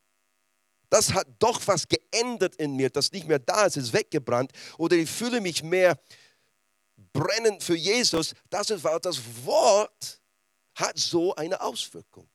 das 0.93 1.15
hat 1.15 1.27
doch 1.39 1.59
was 1.67 1.89
geändert 1.89 2.57
in 2.57 2.77
mir, 2.77 2.91
das 2.91 3.13
nicht 3.13 3.27
mehr 3.27 3.39
da 3.39 3.65
ist, 3.65 3.79
ist 3.79 3.95
weggebrannt. 3.95 4.53
Oder 4.77 4.97
ich 4.97 5.09
fühle 5.09 5.41
mich 5.41 5.63
mehr 5.63 5.99
brennend 7.15 7.63
für 7.63 7.75
Jesus. 7.75 8.35
Das 8.51 8.69
ist, 8.69 8.85
weil 8.85 9.01
das 9.01 9.19
Wort 9.47 10.21
hat 10.75 10.99
so 10.99 11.35
eine 11.35 11.59
Auswirkung. 11.63 12.29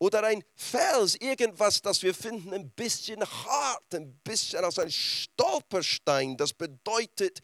Oder 0.00 0.24
ein 0.24 0.42
Fels, 0.56 1.14
irgendwas, 1.14 1.80
das 1.80 2.02
wir 2.02 2.16
finden, 2.16 2.52
ein 2.52 2.68
bisschen 2.70 3.22
hart, 3.22 3.94
ein 3.94 4.12
bisschen 4.24 4.64
als 4.64 4.80
ein 4.80 4.90
Stolperstein. 4.90 6.36
Das 6.36 6.52
bedeutet, 6.52 7.42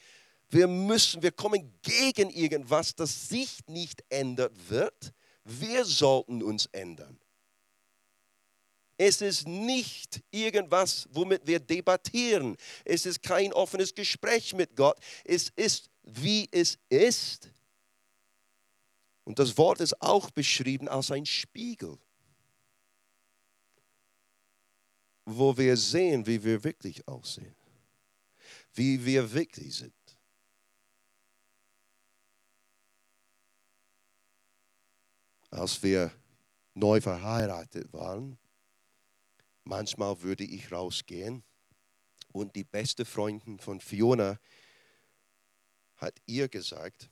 wir 0.50 0.66
müssen, 0.66 1.22
wir 1.22 1.30
kommen 1.30 1.78
gegen 1.82 2.30
irgendwas, 2.30 2.96
das 2.96 3.28
sich 3.28 3.60
nicht 3.68 4.02
ändert 4.08 4.68
wird. 4.68 5.12
Wir 5.44 5.84
sollten 5.84 6.42
uns 6.42 6.66
ändern. 6.72 7.20
Es 9.00 9.22
ist 9.22 9.46
nicht 9.46 10.20
irgendwas, 10.32 11.08
womit 11.12 11.46
wir 11.46 11.60
debattieren. 11.60 12.56
Es 12.84 13.06
ist 13.06 13.22
kein 13.22 13.52
offenes 13.52 13.94
Gespräch 13.94 14.54
mit 14.54 14.74
Gott. 14.74 14.98
Es 15.24 15.50
ist, 15.54 15.88
wie 16.02 16.48
es 16.50 16.78
ist. 16.88 17.48
Und 19.22 19.38
das 19.38 19.56
Wort 19.56 19.80
ist 19.80 20.02
auch 20.02 20.30
beschrieben 20.30 20.88
als 20.88 21.12
ein 21.12 21.26
Spiegel, 21.26 21.96
wo 25.24 25.56
wir 25.56 25.76
sehen, 25.76 26.26
wie 26.26 26.42
wir 26.42 26.64
wirklich 26.64 27.06
aussehen, 27.06 27.54
wie 28.74 29.04
wir 29.04 29.32
wirklich 29.32 29.76
sind. 29.76 29.92
Als 35.50 35.80
wir 35.84 36.10
neu 36.74 37.00
verheiratet 37.00 37.92
waren, 37.92 38.38
Manchmal 39.68 40.22
würde 40.22 40.44
ich 40.44 40.72
rausgehen 40.72 41.44
Und 42.32 42.56
die 42.56 42.64
beste 42.64 43.04
Freundin 43.04 43.58
von 43.58 43.82
Fiona 43.82 44.40
hat 45.96 46.22
ihr 46.24 46.48
gesagt, 46.48 47.10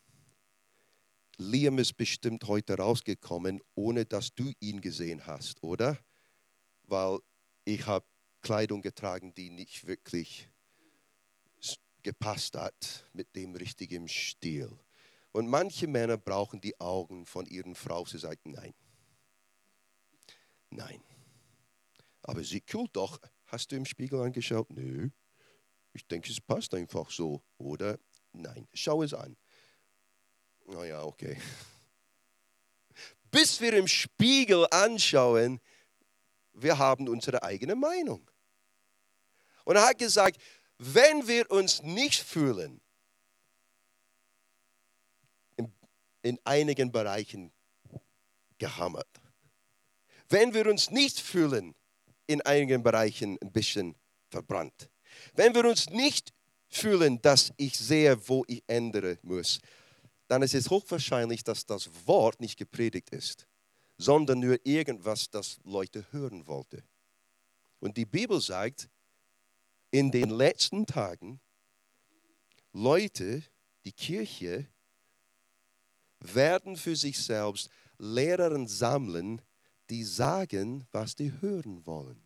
Liam 1.36 1.78
ist 1.78 1.98
bestimmt 1.98 2.44
heute 2.44 2.78
rausgekommen, 2.78 3.60
ohne 3.74 4.06
dass 4.06 4.34
du 4.34 4.54
ihn 4.58 4.80
gesehen 4.80 5.26
hast, 5.26 5.62
oder? 5.62 5.98
Weil 6.84 7.18
ich 7.66 7.86
habe 7.86 8.06
Kleidung 8.40 8.80
getragen, 8.80 9.34
die 9.34 9.50
nicht 9.50 9.86
wirklich 9.86 10.48
gepasst 12.02 12.56
hat 12.56 13.06
mit 13.12 13.36
dem 13.36 13.54
richtigen 13.54 14.08
Stil. 14.08 14.70
Und 15.32 15.46
manche 15.46 15.88
Männer 15.88 16.16
brauchen 16.16 16.62
die 16.62 16.80
Augen 16.80 17.26
von 17.26 17.44
ihren 17.44 17.74
Frau. 17.74 18.06
Sie 18.06 18.18
sagen, 18.18 18.52
nein. 18.52 18.72
Nein. 20.70 21.02
Aber 22.26 22.42
sie 22.42 22.60
kühlt 22.60 22.94
doch. 22.94 23.20
Hast 23.46 23.70
du 23.70 23.76
im 23.76 23.84
Spiegel 23.84 24.20
angeschaut? 24.20 24.68
Nö. 24.70 25.10
Ich 25.92 26.06
denke, 26.06 26.30
es 26.30 26.40
passt 26.40 26.74
einfach 26.74 27.10
so. 27.10 27.42
Oder? 27.56 27.98
Nein. 28.32 28.66
Schau 28.74 29.02
es 29.02 29.14
an. 29.14 29.36
Naja, 30.66 31.02
okay. 31.04 31.40
Bis 33.30 33.60
wir 33.60 33.72
im 33.74 33.86
Spiegel 33.86 34.66
anschauen, 34.70 35.60
wir 36.52 36.78
haben 36.78 37.08
unsere 37.08 37.42
eigene 37.42 37.76
Meinung. 37.76 38.28
Und 39.64 39.76
er 39.76 39.86
hat 39.86 39.98
gesagt, 39.98 40.40
wenn 40.78 41.28
wir 41.28 41.50
uns 41.50 41.82
nicht 41.82 42.20
fühlen, 42.22 42.80
in, 45.56 45.72
in 46.22 46.40
einigen 46.44 46.90
Bereichen 46.90 47.52
gehammert. 48.58 49.08
Wenn 50.28 50.54
wir 50.54 50.66
uns 50.66 50.90
nicht 50.90 51.20
fühlen, 51.20 51.74
in 52.26 52.40
einigen 52.42 52.82
Bereichen 52.82 53.38
ein 53.40 53.52
bisschen 53.52 53.94
verbrannt. 54.28 54.90
Wenn 55.34 55.54
wir 55.54 55.64
uns 55.64 55.88
nicht 55.90 56.32
fühlen, 56.68 57.20
dass 57.22 57.52
ich 57.56 57.78
sehe, 57.78 58.28
wo 58.28 58.44
ich 58.48 58.62
ändern 58.66 59.18
muss, 59.22 59.60
dann 60.28 60.42
ist 60.42 60.54
es 60.54 60.68
hochwahrscheinlich, 60.68 61.44
dass 61.44 61.64
das 61.64 61.88
Wort 62.06 62.40
nicht 62.40 62.58
gepredigt 62.58 63.10
ist, 63.10 63.46
sondern 63.96 64.40
nur 64.40 64.58
irgendwas, 64.64 65.30
das 65.30 65.58
Leute 65.64 66.04
hören 66.10 66.46
wollten. 66.46 66.82
Und 67.78 67.96
die 67.96 68.06
Bibel 68.06 68.40
sagt, 68.40 68.88
in 69.90 70.10
den 70.10 70.30
letzten 70.30 70.86
Tagen, 70.86 71.40
Leute, 72.72 73.42
die 73.84 73.92
Kirche, 73.92 74.66
werden 76.20 76.76
für 76.76 76.96
sich 76.96 77.18
selbst 77.18 77.70
Lehrer 77.98 78.66
sammeln, 78.66 79.40
die 79.90 80.04
sagen, 80.04 80.86
was 80.92 81.14
die 81.14 81.32
hören 81.40 81.84
wollen. 81.86 82.20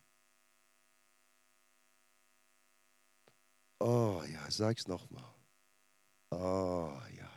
Oh 3.79 4.23
ja, 4.31 4.51
sag's 4.51 4.87
nochmal. 4.87 5.35
Oh 6.31 6.93
ja, 7.17 7.31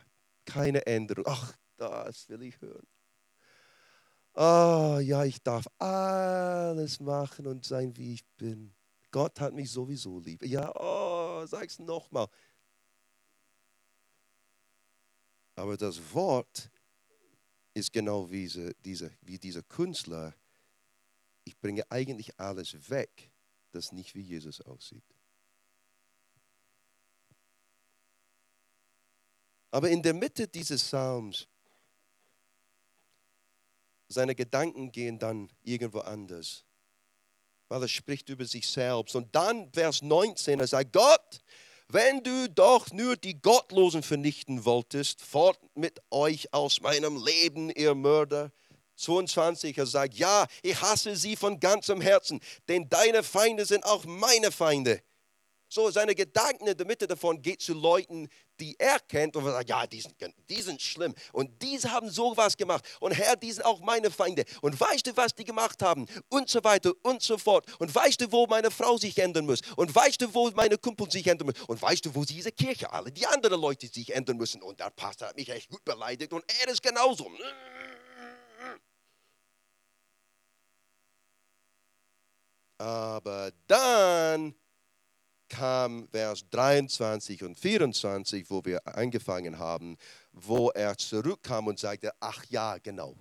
keine 0.45 0.85
Änderung. 0.85 1.25
Ach, 1.27 1.55
das 1.77 2.27
will 2.29 2.43
ich 2.43 2.59
hören. 2.61 2.85
Oh 4.35 4.99
ja, 5.01 5.23
ich 5.23 5.41
darf 5.41 5.67
alles 5.77 6.99
machen 6.99 7.47
und 7.47 7.65
sein, 7.65 7.95
wie 7.95 8.15
ich 8.15 8.25
bin. 8.37 8.73
Gott 9.11 9.39
hat 9.39 9.53
mich 9.53 9.71
sowieso 9.71 10.19
lieb. 10.19 10.43
Ja, 10.43 10.71
oh, 10.75 11.45
sag's 11.45 11.79
nochmal. 11.79 12.27
Aber 15.55 15.77
das 15.77 15.99
Wort 16.13 16.71
ist 17.73 17.91
genau 17.91 18.29
wie, 18.29 18.43
diese, 18.43 18.73
diese, 18.85 19.11
wie 19.21 19.39
dieser 19.39 19.63
Künstler. 19.63 20.35
Ich 21.43 21.57
bringe 21.59 21.89
eigentlich 21.91 22.39
alles 22.39 22.89
weg, 22.89 23.31
das 23.71 23.91
nicht 23.91 24.15
wie 24.15 24.21
Jesus 24.21 24.61
aussieht. 24.61 25.03
Aber 29.71 29.89
in 29.89 30.03
der 30.03 30.13
Mitte 30.13 30.47
dieses 30.47 30.83
Psalms, 30.83 31.47
seine 34.07 34.35
Gedanken 34.35 34.91
gehen 34.91 35.17
dann 35.17 35.49
irgendwo 35.63 35.99
anders, 35.99 36.63
weil 37.69 37.81
er 37.81 37.87
spricht 37.87 38.29
über 38.29 38.45
sich 38.45 38.67
selbst. 38.67 39.15
Und 39.15 39.35
dann 39.35 39.73
Vers 39.73 40.03
19, 40.03 40.59
er 40.59 40.67
sagt, 40.67 40.93
Gott, 40.93 41.41
wenn 41.93 42.23
du 42.23 42.49
doch 42.49 42.91
nur 42.91 43.15
die 43.15 43.39
Gottlosen 43.39 44.01
vernichten 44.01 44.65
wolltest, 44.65 45.21
fort 45.21 45.59
mit 45.75 46.01
euch 46.09 46.51
aus 46.51 46.81
meinem 46.81 47.23
Leben, 47.23 47.69
ihr 47.69 47.93
Mörder. 47.93 48.51
22, 48.95 49.77
er 49.77 49.85
sagt, 49.85 50.15
ja, 50.15 50.47
ich 50.63 50.81
hasse 50.81 51.15
sie 51.15 51.35
von 51.35 51.59
ganzem 51.59 52.01
Herzen, 52.01 52.39
denn 52.67 52.89
deine 52.89 53.21
Feinde 53.21 53.65
sind 53.65 53.85
auch 53.85 54.05
meine 54.05 54.51
Feinde. 54.51 55.01
So, 55.73 55.89
seine 55.89 56.13
Gedanken 56.13 56.67
in 56.67 56.77
der 56.77 56.85
Mitte 56.85 57.07
davon 57.07 57.41
geht 57.41 57.59
zu 57.59 57.73
Leuten, 57.73 58.29
die 58.59 58.75
er 58.77 58.99
kennt 58.99 59.35
und 59.35 59.43
sagt, 59.43 59.67
ja, 59.67 59.87
die 59.87 60.01
sind, 60.01 60.13
die 60.47 60.61
sind 60.61 60.79
schlimm. 60.79 61.15
Und 61.31 61.63
diese 61.63 61.89
haben 61.89 62.11
sowas 62.11 62.55
gemacht. 62.55 62.85
Und 62.99 63.13
Herr, 63.13 63.35
die 63.35 63.51
sind 63.51 63.65
auch 63.65 63.79
meine 63.79 64.11
Feinde. 64.11 64.45
Und 64.61 64.79
weißt 64.79 65.07
du, 65.07 65.17
was 65.17 65.33
die 65.33 65.43
gemacht 65.43 65.81
haben? 65.81 66.05
Und 66.29 66.47
so 66.47 66.63
weiter 66.63 66.91
und 67.01 67.23
so 67.23 67.39
fort. 67.39 67.65
Und 67.79 67.93
weißt 67.93 68.21
du, 68.21 68.31
wo 68.31 68.45
meine 68.45 68.69
Frau 68.69 68.97
sich 68.97 69.17
ändern 69.17 69.47
muss? 69.47 69.61
Und 69.75 69.95
weißt 69.95 70.21
du, 70.21 70.31
wo 70.35 70.51
meine 70.51 70.77
Kumpel 70.77 71.09
sich 71.09 71.25
ändern 71.25 71.47
muss? 71.47 71.59
Und 71.67 71.81
weißt 71.81 72.05
du, 72.05 72.13
wo 72.13 72.23
diese 72.23 72.51
Kirche, 72.51 72.93
alle 72.93 73.11
die 73.11 73.25
anderen 73.25 73.59
Leute 73.59 73.87
sich 73.87 74.13
ändern 74.13 74.37
müssen? 74.37 74.61
Und 74.61 74.79
der 74.79 74.91
Pastor 74.91 75.29
hat 75.29 75.37
mich 75.37 75.49
echt 75.49 75.71
gut 75.71 75.83
beleidigt. 75.83 76.33
Und 76.33 76.45
er 76.61 76.71
ist 76.71 76.83
genauso. 76.83 77.31
Aber 82.77 83.51
dann 83.65 84.53
kam 85.49 86.07
Vers 86.09 86.49
23 86.49 87.43
und 87.43 87.59
24, 87.59 88.49
wo 88.49 88.63
wir 88.65 88.85
angefangen 88.87 89.59
haben, 89.59 89.97
wo 90.31 90.69
er 90.69 90.97
zurückkam 90.97 91.67
und 91.67 91.79
sagte, 91.79 92.11
ach 92.19 92.45
ja, 92.49 92.77
genau. 92.77 93.15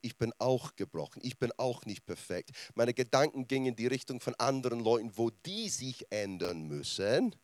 Ich 0.00 0.16
bin 0.16 0.32
auch 0.38 0.74
gebrochen, 0.74 1.20
ich 1.24 1.38
bin 1.38 1.52
auch 1.58 1.84
nicht 1.84 2.04
perfekt. 2.04 2.50
Meine 2.74 2.92
Gedanken 2.92 3.46
gingen 3.46 3.66
in 3.66 3.76
die 3.76 3.86
Richtung 3.86 4.20
von 4.20 4.34
anderen 4.34 4.80
Leuten, 4.80 5.16
wo 5.16 5.30
die 5.30 5.68
sich 5.68 6.06
ändern 6.10 6.62
müssen. 6.62 7.36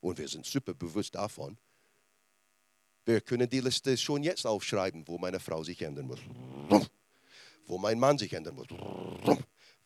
Und 0.00 0.18
wir 0.18 0.28
sind 0.28 0.46
super 0.46 0.74
bewusst 0.74 1.14
davon. 1.14 1.58
Wir 3.04 3.20
können 3.20 3.48
die 3.48 3.60
Liste 3.60 3.96
schon 3.96 4.22
jetzt 4.22 4.46
aufschreiben, 4.46 5.06
wo 5.06 5.18
meine 5.18 5.40
Frau 5.40 5.62
sich 5.62 5.82
ändern 5.82 6.06
muss. 6.06 6.20
Wo 7.66 7.78
mein 7.78 7.98
Mann 7.98 8.16
sich 8.16 8.32
ändern 8.32 8.54
muss. 8.54 8.68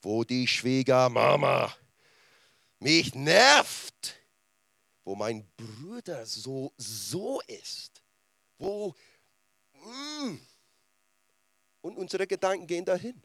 Wo 0.01 0.23
die 0.25 0.47
Schwiegermama 0.47 1.73
mich 2.83 3.15
nervt, 3.15 4.17
wo 5.05 5.15
mein 5.15 5.47
Bruder 5.57 6.27
so, 6.27 6.73
so 6.77 7.41
ist, 7.43 8.03
wo, 8.59 8.95
mm, 9.75 10.37
und 11.83 11.97
unsere 11.97 12.27
Gedanken 12.27 12.67
gehen 12.67 12.85
dahin. 12.85 13.23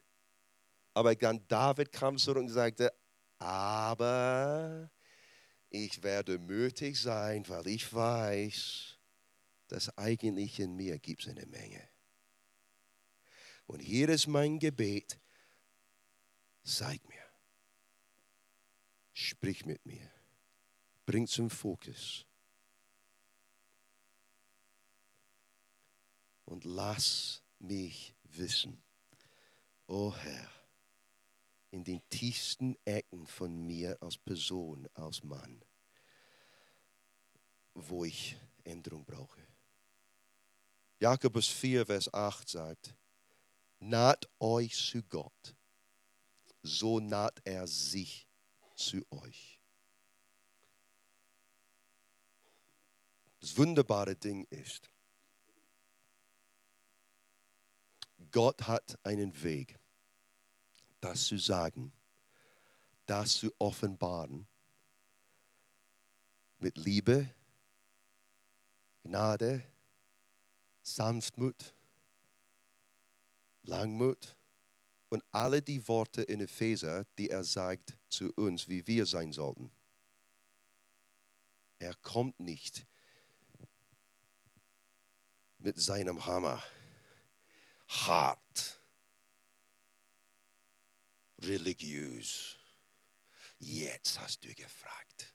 Aber 0.94 1.14
dann 1.14 1.46
David 1.48 1.92
kam 1.92 2.18
zurück 2.18 2.38
und 2.38 2.48
sagte, 2.48 2.92
aber 3.38 4.90
ich 5.70 6.02
werde 6.02 6.38
mütig 6.38 7.00
sein, 7.00 7.48
weil 7.48 7.66
ich 7.68 7.92
weiß, 7.92 8.96
dass 9.68 9.96
eigentlich 9.98 10.58
in 10.58 10.74
mir 10.74 10.98
gibt 10.98 11.22
es 11.22 11.28
eine 11.28 11.46
Menge. 11.46 11.88
Und 13.66 13.80
hier 13.80 14.08
ist 14.08 14.26
mein 14.26 14.58
Gebet, 14.58 15.18
zeig 16.64 17.06
mir, 17.06 17.17
Sprich 19.20 19.66
mit 19.66 19.84
mir. 19.84 20.08
Bring 21.04 21.26
zum 21.26 21.50
Fokus. 21.50 22.24
Und 26.44 26.64
lass 26.64 27.42
mich 27.58 28.14
wissen, 28.22 28.80
o 29.88 30.06
oh 30.06 30.16
Herr, 30.16 30.48
in 31.72 31.82
den 31.82 32.00
tiefsten 32.08 32.76
Ecken 32.84 33.26
von 33.26 33.66
mir 33.66 34.00
als 34.00 34.16
Person, 34.16 34.88
als 34.94 35.24
Mann, 35.24 35.64
wo 37.74 38.04
ich 38.04 38.36
Änderung 38.62 39.04
brauche. 39.04 39.44
Jakobus 41.00 41.48
4, 41.48 41.86
Vers 41.86 42.14
8 42.14 42.48
sagt, 42.48 42.94
naht 43.80 44.28
euch 44.38 44.76
zu 44.76 45.02
Gott, 45.02 45.56
so 46.62 47.00
naht 47.00 47.40
er 47.44 47.66
sich 47.66 48.27
zu 48.78 49.04
euch. 49.10 49.60
Das 53.40 53.56
wunderbare 53.56 54.14
Ding 54.16 54.46
ist, 54.50 54.90
Gott 58.30 58.66
hat 58.66 58.98
einen 59.04 59.42
Weg, 59.42 59.78
das 61.00 61.26
zu 61.26 61.38
sagen, 61.38 61.92
das 63.06 63.38
zu 63.38 63.52
offenbaren, 63.58 64.46
mit 66.58 66.76
Liebe, 66.76 67.32
Gnade, 69.02 69.64
Sanftmut, 70.82 71.74
Langmut 73.62 74.37
und 75.08 75.24
alle 75.30 75.62
die 75.62 75.86
Worte 75.88 76.22
in 76.22 76.40
Epheser, 76.40 77.04
die 77.18 77.30
er 77.30 77.44
sagt 77.44 77.96
zu 78.08 78.32
uns, 78.34 78.68
wie 78.68 78.86
wir 78.86 79.06
sein 79.06 79.32
sollten. 79.32 79.70
er 81.78 81.94
kommt 81.94 82.40
nicht 82.40 82.86
mit 85.58 85.80
seinem 85.80 86.26
Hammer 86.26 86.62
hart, 87.88 88.80
religiös. 91.38 92.56
Jetzt 93.58 94.20
hast 94.20 94.44
du 94.44 94.54
gefragt. 94.54 95.34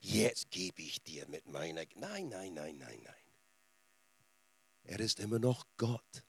Jetzt 0.00 0.50
gebe 0.50 0.82
ich 0.82 1.02
dir 1.02 1.26
mit 1.28 1.46
meiner... 1.46 1.84
Nein, 1.94 2.28
nein, 2.28 2.54
nein, 2.54 2.76
nein, 2.76 3.00
nein. 3.02 3.14
Er 4.84 5.00
ist 5.00 5.20
immer 5.20 5.38
noch 5.38 5.66
Gott. 5.76 6.24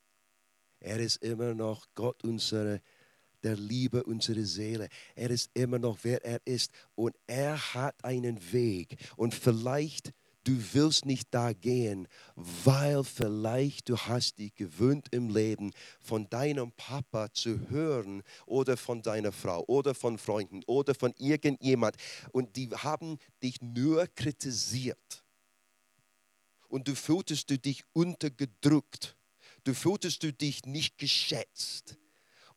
Er 0.84 1.00
ist 1.00 1.24
immer 1.24 1.54
noch 1.54 1.88
Gott, 1.96 2.24
unsere, 2.24 2.82
der 3.42 3.56
Liebe 3.56 4.04
unserer 4.04 4.44
Seele. 4.44 4.90
Er 5.16 5.30
ist 5.30 5.50
immer 5.54 5.80
noch, 5.80 5.98
wer 6.04 6.24
er 6.26 6.42
ist. 6.46 6.72
Und 6.96 7.16
er 7.26 7.74
hat 7.74 8.04
einen 8.04 8.52
Weg. 8.52 8.98
Und 9.16 9.34
vielleicht 9.34 10.14
du 10.44 10.62
willst 10.74 11.06
nicht 11.06 11.30
da 11.32 11.54
gehen, 11.54 12.08
weil 12.36 13.06
vielleicht 13.06 13.88
du 13.88 13.98
hast 13.98 14.40
dich 14.40 14.54
gewöhnt 14.56 15.08
im 15.12 15.30
Leben 15.30 15.72
von 16.02 16.30
deinem 16.30 16.74
Papa 16.74 17.32
zu 17.32 17.70
hören 17.70 18.24
oder 18.46 18.76
von 18.76 19.02
deiner 19.02 19.32
Frau 19.32 19.64
oder 19.68 19.96
von 19.96 20.18
Freunden 20.18 20.62
oder 20.66 20.96
von 20.96 21.14
irgendjemand 21.18 21.96
und 22.34 22.58
die 22.58 22.70
haben 22.70 23.20
dich 23.42 23.62
nur 23.62 24.06
kritisiert. 24.08 25.24
Und 26.68 26.90
du 26.90 26.96
fühltest 26.96 27.50
du 27.50 27.58
dich 27.58 27.86
untergedrückt. 27.94 29.16
Du 29.64 29.74
fühltest 29.74 30.24
du 30.24 30.34
dich 30.34 30.66
nicht 30.66 30.98
geschätzt. 30.98 31.98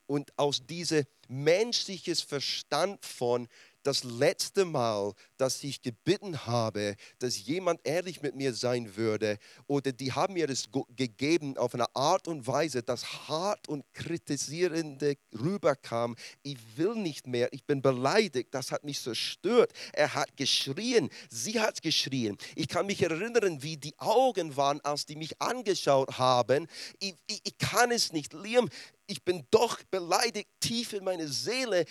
Und 0.07 0.39
aus 0.39 0.67
diesem 0.67 1.05
menschliches 1.29 2.21
Verstand 2.21 3.05
von, 3.05 3.49
das 3.87 4.03
letzte 4.03 4.65
Mal, 4.65 5.13
dass 5.37 5.63
ich 5.63 5.81
gebeten 5.81 6.47
habe, 6.47 6.97
dass 7.19 7.47
jemand 7.47 7.81
ehrlich 7.85 8.21
mit 8.21 8.35
mir 8.35 8.53
sein 8.53 8.97
würde, 8.97 9.39
oder 9.67 9.93
die 9.93 10.13
haben 10.13 10.35
mir 10.35 10.47
das 10.47 10.69
gegeben 10.97 11.57
auf 11.57 11.75
eine 11.75 11.95
Art 11.95 12.27
und 12.27 12.47
Weise, 12.47 12.83
das 12.83 13.29
hart 13.29 13.69
und 13.69 13.85
kritisierende 13.93 15.17
rüberkam. 15.33 16.17
Ich 16.43 16.59
will 16.77 16.97
nicht 16.97 17.27
mehr, 17.27 17.53
ich 17.53 17.65
bin 17.65 17.81
beleidigt, 17.81 18.53
das 18.53 18.73
hat 18.73 18.83
mich 18.83 19.01
zerstört. 19.01 19.73
Er 19.93 20.15
hat 20.15 20.37
geschrien, 20.37 21.09
sie 21.31 21.61
hat 21.61 21.81
geschrien. 21.81 22.37
Ich 22.57 22.69
kann 22.69 22.87
mich 22.87 23.03
erinnern, 23.03 23.63
wie 23.63 23.77
die 23.77 23.97
Augen 23.99 24.57
waren, 24.57 24.81
als 24.81 25.07
die 25.07 25.17
mich 25.17 25.41
angeschaut 25.41 26.19
haben. 26.19 26.67
Ich, 26.99 27.15
ich, 27.27 27.41
ich 27.45 27.59
kann 27.59 27.93
es 27.93 28.13
nicht. 28.13 28.33
Liam, 28.33 28.69
ich 29.07 29.23
bin 29.23 29.47
doch 29.51 29.83
beleidigt 29.85 30.49
tief 30.61 30.93
in 30.93 31.05
meine 31.05 31.29
Seele. 31.29 31.85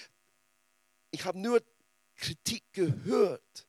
Ich 1.12 1.24
habe 1.24 1.40
nur 1.40 1.62
Kritik 2.16 2.64
gehört. 2.74 3.68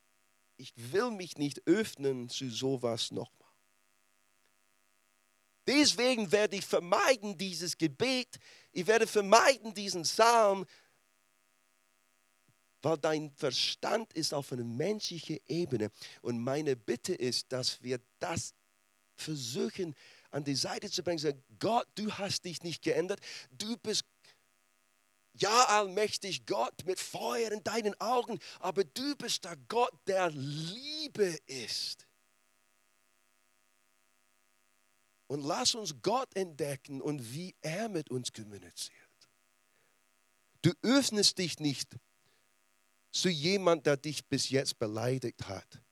Ich 0.56 0.72
will 0.92 1.10
mich 1.10 1.36
nicht 1.36 1.66
öffnen 1.66 2.28
zu 2.28 2.50
sowas 2.50 3.10
nochmal. 3.10 3.46
Deswegen 5.66 6.30
werde 6.30 6.56
ich 6.56 6.64
vermeiden 6.64 7.36
dieses 7.36 7.76
Gebet. 7.76 8.38
Ich 8.72 8.86
werde 8.86 9.06
vermeiden 9.06 9.74
diesen 9.74 10.02
Psalm, 10.02 10.64
weil 12.82 12.96
dein 12.98 13.32
Verstand 13.32 14.12
ist 14.12 14.32
auf 14.32 14.52
einer 14.52 14.64
menschlichen 14.64 15.38
Ebene. 15.48 15.90
Und 16.22 16.38
meine 16.38 16.76
Bitte 16.76 17.14
ist, 17.14 17.50
dass 17.52 17.82
wir 17.82 18.00
das 18.20 18.54
versuchen 19.16 19.94
an 20.30 20.44
die 20.44 20.54
Seite 20.54 20.88
zu 20.88 21.02
bringen. 21.02 21.18
Sagen, 21.18 21.42
Gott, 21.58 21.88
du 21.96 22.12
hast 22.12 22.44
dich 22.44 22.62
nicht 22.62 22.82
geändert. 22.82 23.20
Du 23.50 23.76
bist 23.78 24.04
ja, 25.38 25.64
allmächtig 25.64 26.46
Gott 26.46 26.84
mit 26.84 26.98
Feuer 26.98 27.52
in 27.52 27.62
deinen 27.62 27.98
Augen, 28.00 28.38
aber 28.60 28.84
du 28.84 29.16
bist 29.16 29.44
der 29.44 29.56
Gott, 29.68 29.94
der 30.06 30.30
Liebe 30.30 31.38
ist. 31.46 32.06
Und 35.28 35.42
lass 35.42 35.74
uns 35.74 35.94
Gott 36.02 36.34
entdecken 36.36 37.00
und 37.00 37.32
wie 37.32 37.54
er 37.60 37.88
mit 37.88 38.10
uns 38.10 38.32
kommuniziert. 38.32 38.92
Du 40.62 40.72
öffnest 40.82 41.38
dich 41.38 41.58
nicht 41.58 41.96
zu 43.12 43.28
jemand, 43.28 43.86
der 43.86 43.96
dich 43.96 44.26
bis 44.26 44.50
jetzt 44.50 44.78
beleidigt 44.78 45.48
hat, 45.48 45.82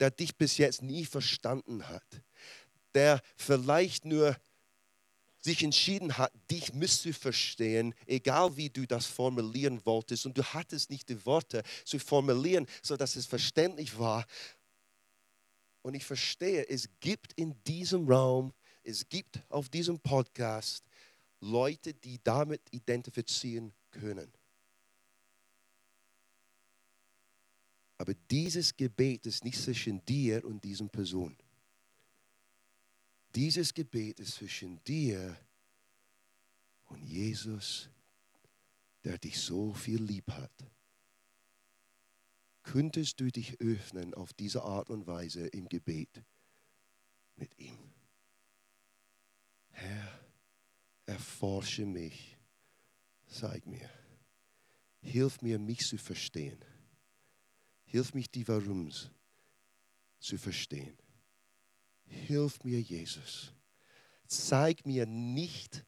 der 0.00 0.10
dich 0.10 0.36
bis 0.36 0.56
jetzt 0.56 0.82
nie 0.82 1.04
verstanden 1.04 1.88
hat, 1.88 2.22
der 2.94 3.20
vielleicht 3.36 4.04
nur 4.04 4.36
sich 5.44 5.62
entschieden 5.62 6.16
hat, 6.16 6.32
dich 6.50 6.72
misszuverstehen, 6.72 7.94
egal 8.06 8.56
wie 8.56 8.70
du 8.70 8.86
das 8.86 9.04
formulieren 9.04 9.84
wolltest. 9.84 10.24
Und 10.24 10.38
du 10.38 10.42
hattest 10.42 10.88
nicht 10.88 11.10
die 11.10 11.26
Worte 11.26 11.62
zu 11.84 11.98
formulieren, 11.98 12.66
sodass 12.82 13.14
es 13.14 13.26
verständlich 13.26 13.98
war. 13.98 14.24
Und 15.82 15.92
ich 15.92 16.04
verstehe, 16.04 16.66
es 16.66 16.88
gibt 16.98 17.34
in 17.34 17.62
diesem 17.64 18.08
Raum, 18.08 18.54
es 18.82 19.06
gibt 19.06 19.38
auf 19.50 19.68
diesem 19.68 20.00
Podcast 20.00 20.82
Leute, 21.40 21.92
die 21.92 22.18
damit 22.24 22.62
identifizieren 22.70 23.74
können. 23.90 24.32
Aber 27.98 28.14
dieses 28.30 28.74
Gebet 28.74 29.26
ist 29.26 29.44
nicht 29.44 29.60
zwischen 29.60 30.02
dir 30.06 30.42
und 30.46 30.64
diesem 30.64 30.88
Person. 30.88 31.36
Dieses 33.34 33.74
Gebet 33.74 34.20
ist 34.20 34.34
zwischen 34.34 34.82
dir 34.84 35.36
und 36.84 37.02
Jesus, 37.02 37.88
der 39.02 39.18
dich 39.18 39.40
so 39.40 39.74
viel 39.74 40.02
lieb 40.02 40.30
hat. 40.30 40.52
Könntest 42.62 43.20
du 43.20 43.30
dich 43.30 43.60
öffnen 43.60 44.14
auf 44.14 44.32
diese 44.32 44.62
Art 44.62 44.88
und 44.88 45.06
Weise 45.06 45.46
im 45.48 45.68
Gebet 45.68 46.22
mit 47.36 47.58
ihm? 47.58 47.92
Herr, 49.70 50.20
erforsche 51.04 51.84
mich, 51.84 52.38
zeig 53.26 53.66
mir, 53.66 53.90
hilf 55.00 55.42
mir, 55.42 55.58
mich 55.58 55.80
zu 55.80 55.98
verstehen. 55.98 56.64
Hilf 57.84 58.14
mich, 58.14 58.30
die 58.30 58.46
Warums 58.46 59.10
zu 60.20 60.38
verstehen. 60.38 60.96
Hilf 62.06 62.62
mir, 62.64 62.80
Jesus. 62.80 63.52
Zeig 64.26 64.86
mir 64.86 65.06
nicht 65.06 65.84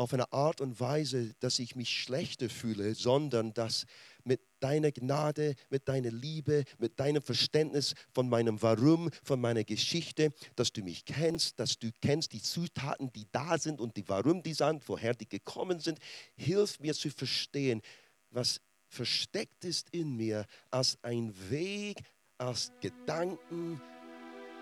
auf 0.00 0.14
eine 0.14 0.32
Art 0.32 0.62
und 0.62 0.80
Weise, 0.80 1.34
dass 1.40 1.58
ich 1.58 1.76
mich 1.76 1.90
schlechter 1.90 2.48
fühle, 2.48 2.94
sondern 2.94 3.52
dass 3.52 3.84
mit 4.24 4.40
deiner 4.60 4.92
Gnade, 4.92 5.56
mit 5.68 5.88
deiner 5.88 6.10
Liebe, 6.10 6.64
mit 6.78 6.98
deinem 6.98 7.20
Verständnis 7.20 7.94
von 8.10 8.26
meinem 8.26 8.62
Warum, 8.62 9.10
von 9.22 9.38
meiner 9.40 9.62
Geschichte, 9.62 10.32
dass 10.56 10.72
du 10.72 10.82
mich 10.82 11.04
kennst, 11.04 11.60
dass 11.60 11.78
du 11.78 11.90
kennst 12.00 12.32
die 12.32 12.40
Zutaten, 12.40 13.12
die 13.12 13.26
da 13.30 13.58
sind 13.58 13.78
und 13.78 13.98
die 13.98 14.08
Warum 14.08 14.42
die 14.42 14.54
sind, 14.54 14.88
woher 14.88 15.12
die 15.12 15.28
gekommen 15.28 15.80
sind. 15.80 15.98
Hilf 16.34 16.80
mir 16.80 16.94
zu 16.94 17.10
verstehen, 17.10 17.82
was 18.30 18.62
versteckt 18.88 19.66
ist 19.66 19.90
in 19.90 20.16
mir 20.16 20.46
als 20.70 20.98
ein 21.02 21.34
Weg, 21.50 22.02
als 22.38 22.72
Gedanken, 22.80 23.82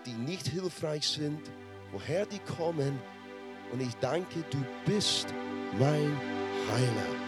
die 0.05 0.13
nicht 0.13 0.47
hilfreich 0.47 1.07
sind, 1.07 1.41
woher 1.91 2.25
die 2.25 2.39
kommen. 2.57 2.99
Und 3.71 3.81
ich 3.81 3.95
danke, 3.97 4.43
du 4.49 4.57
bist 4.85 5.27
mein 5.77 6.17
Heiler. 6.71 7.18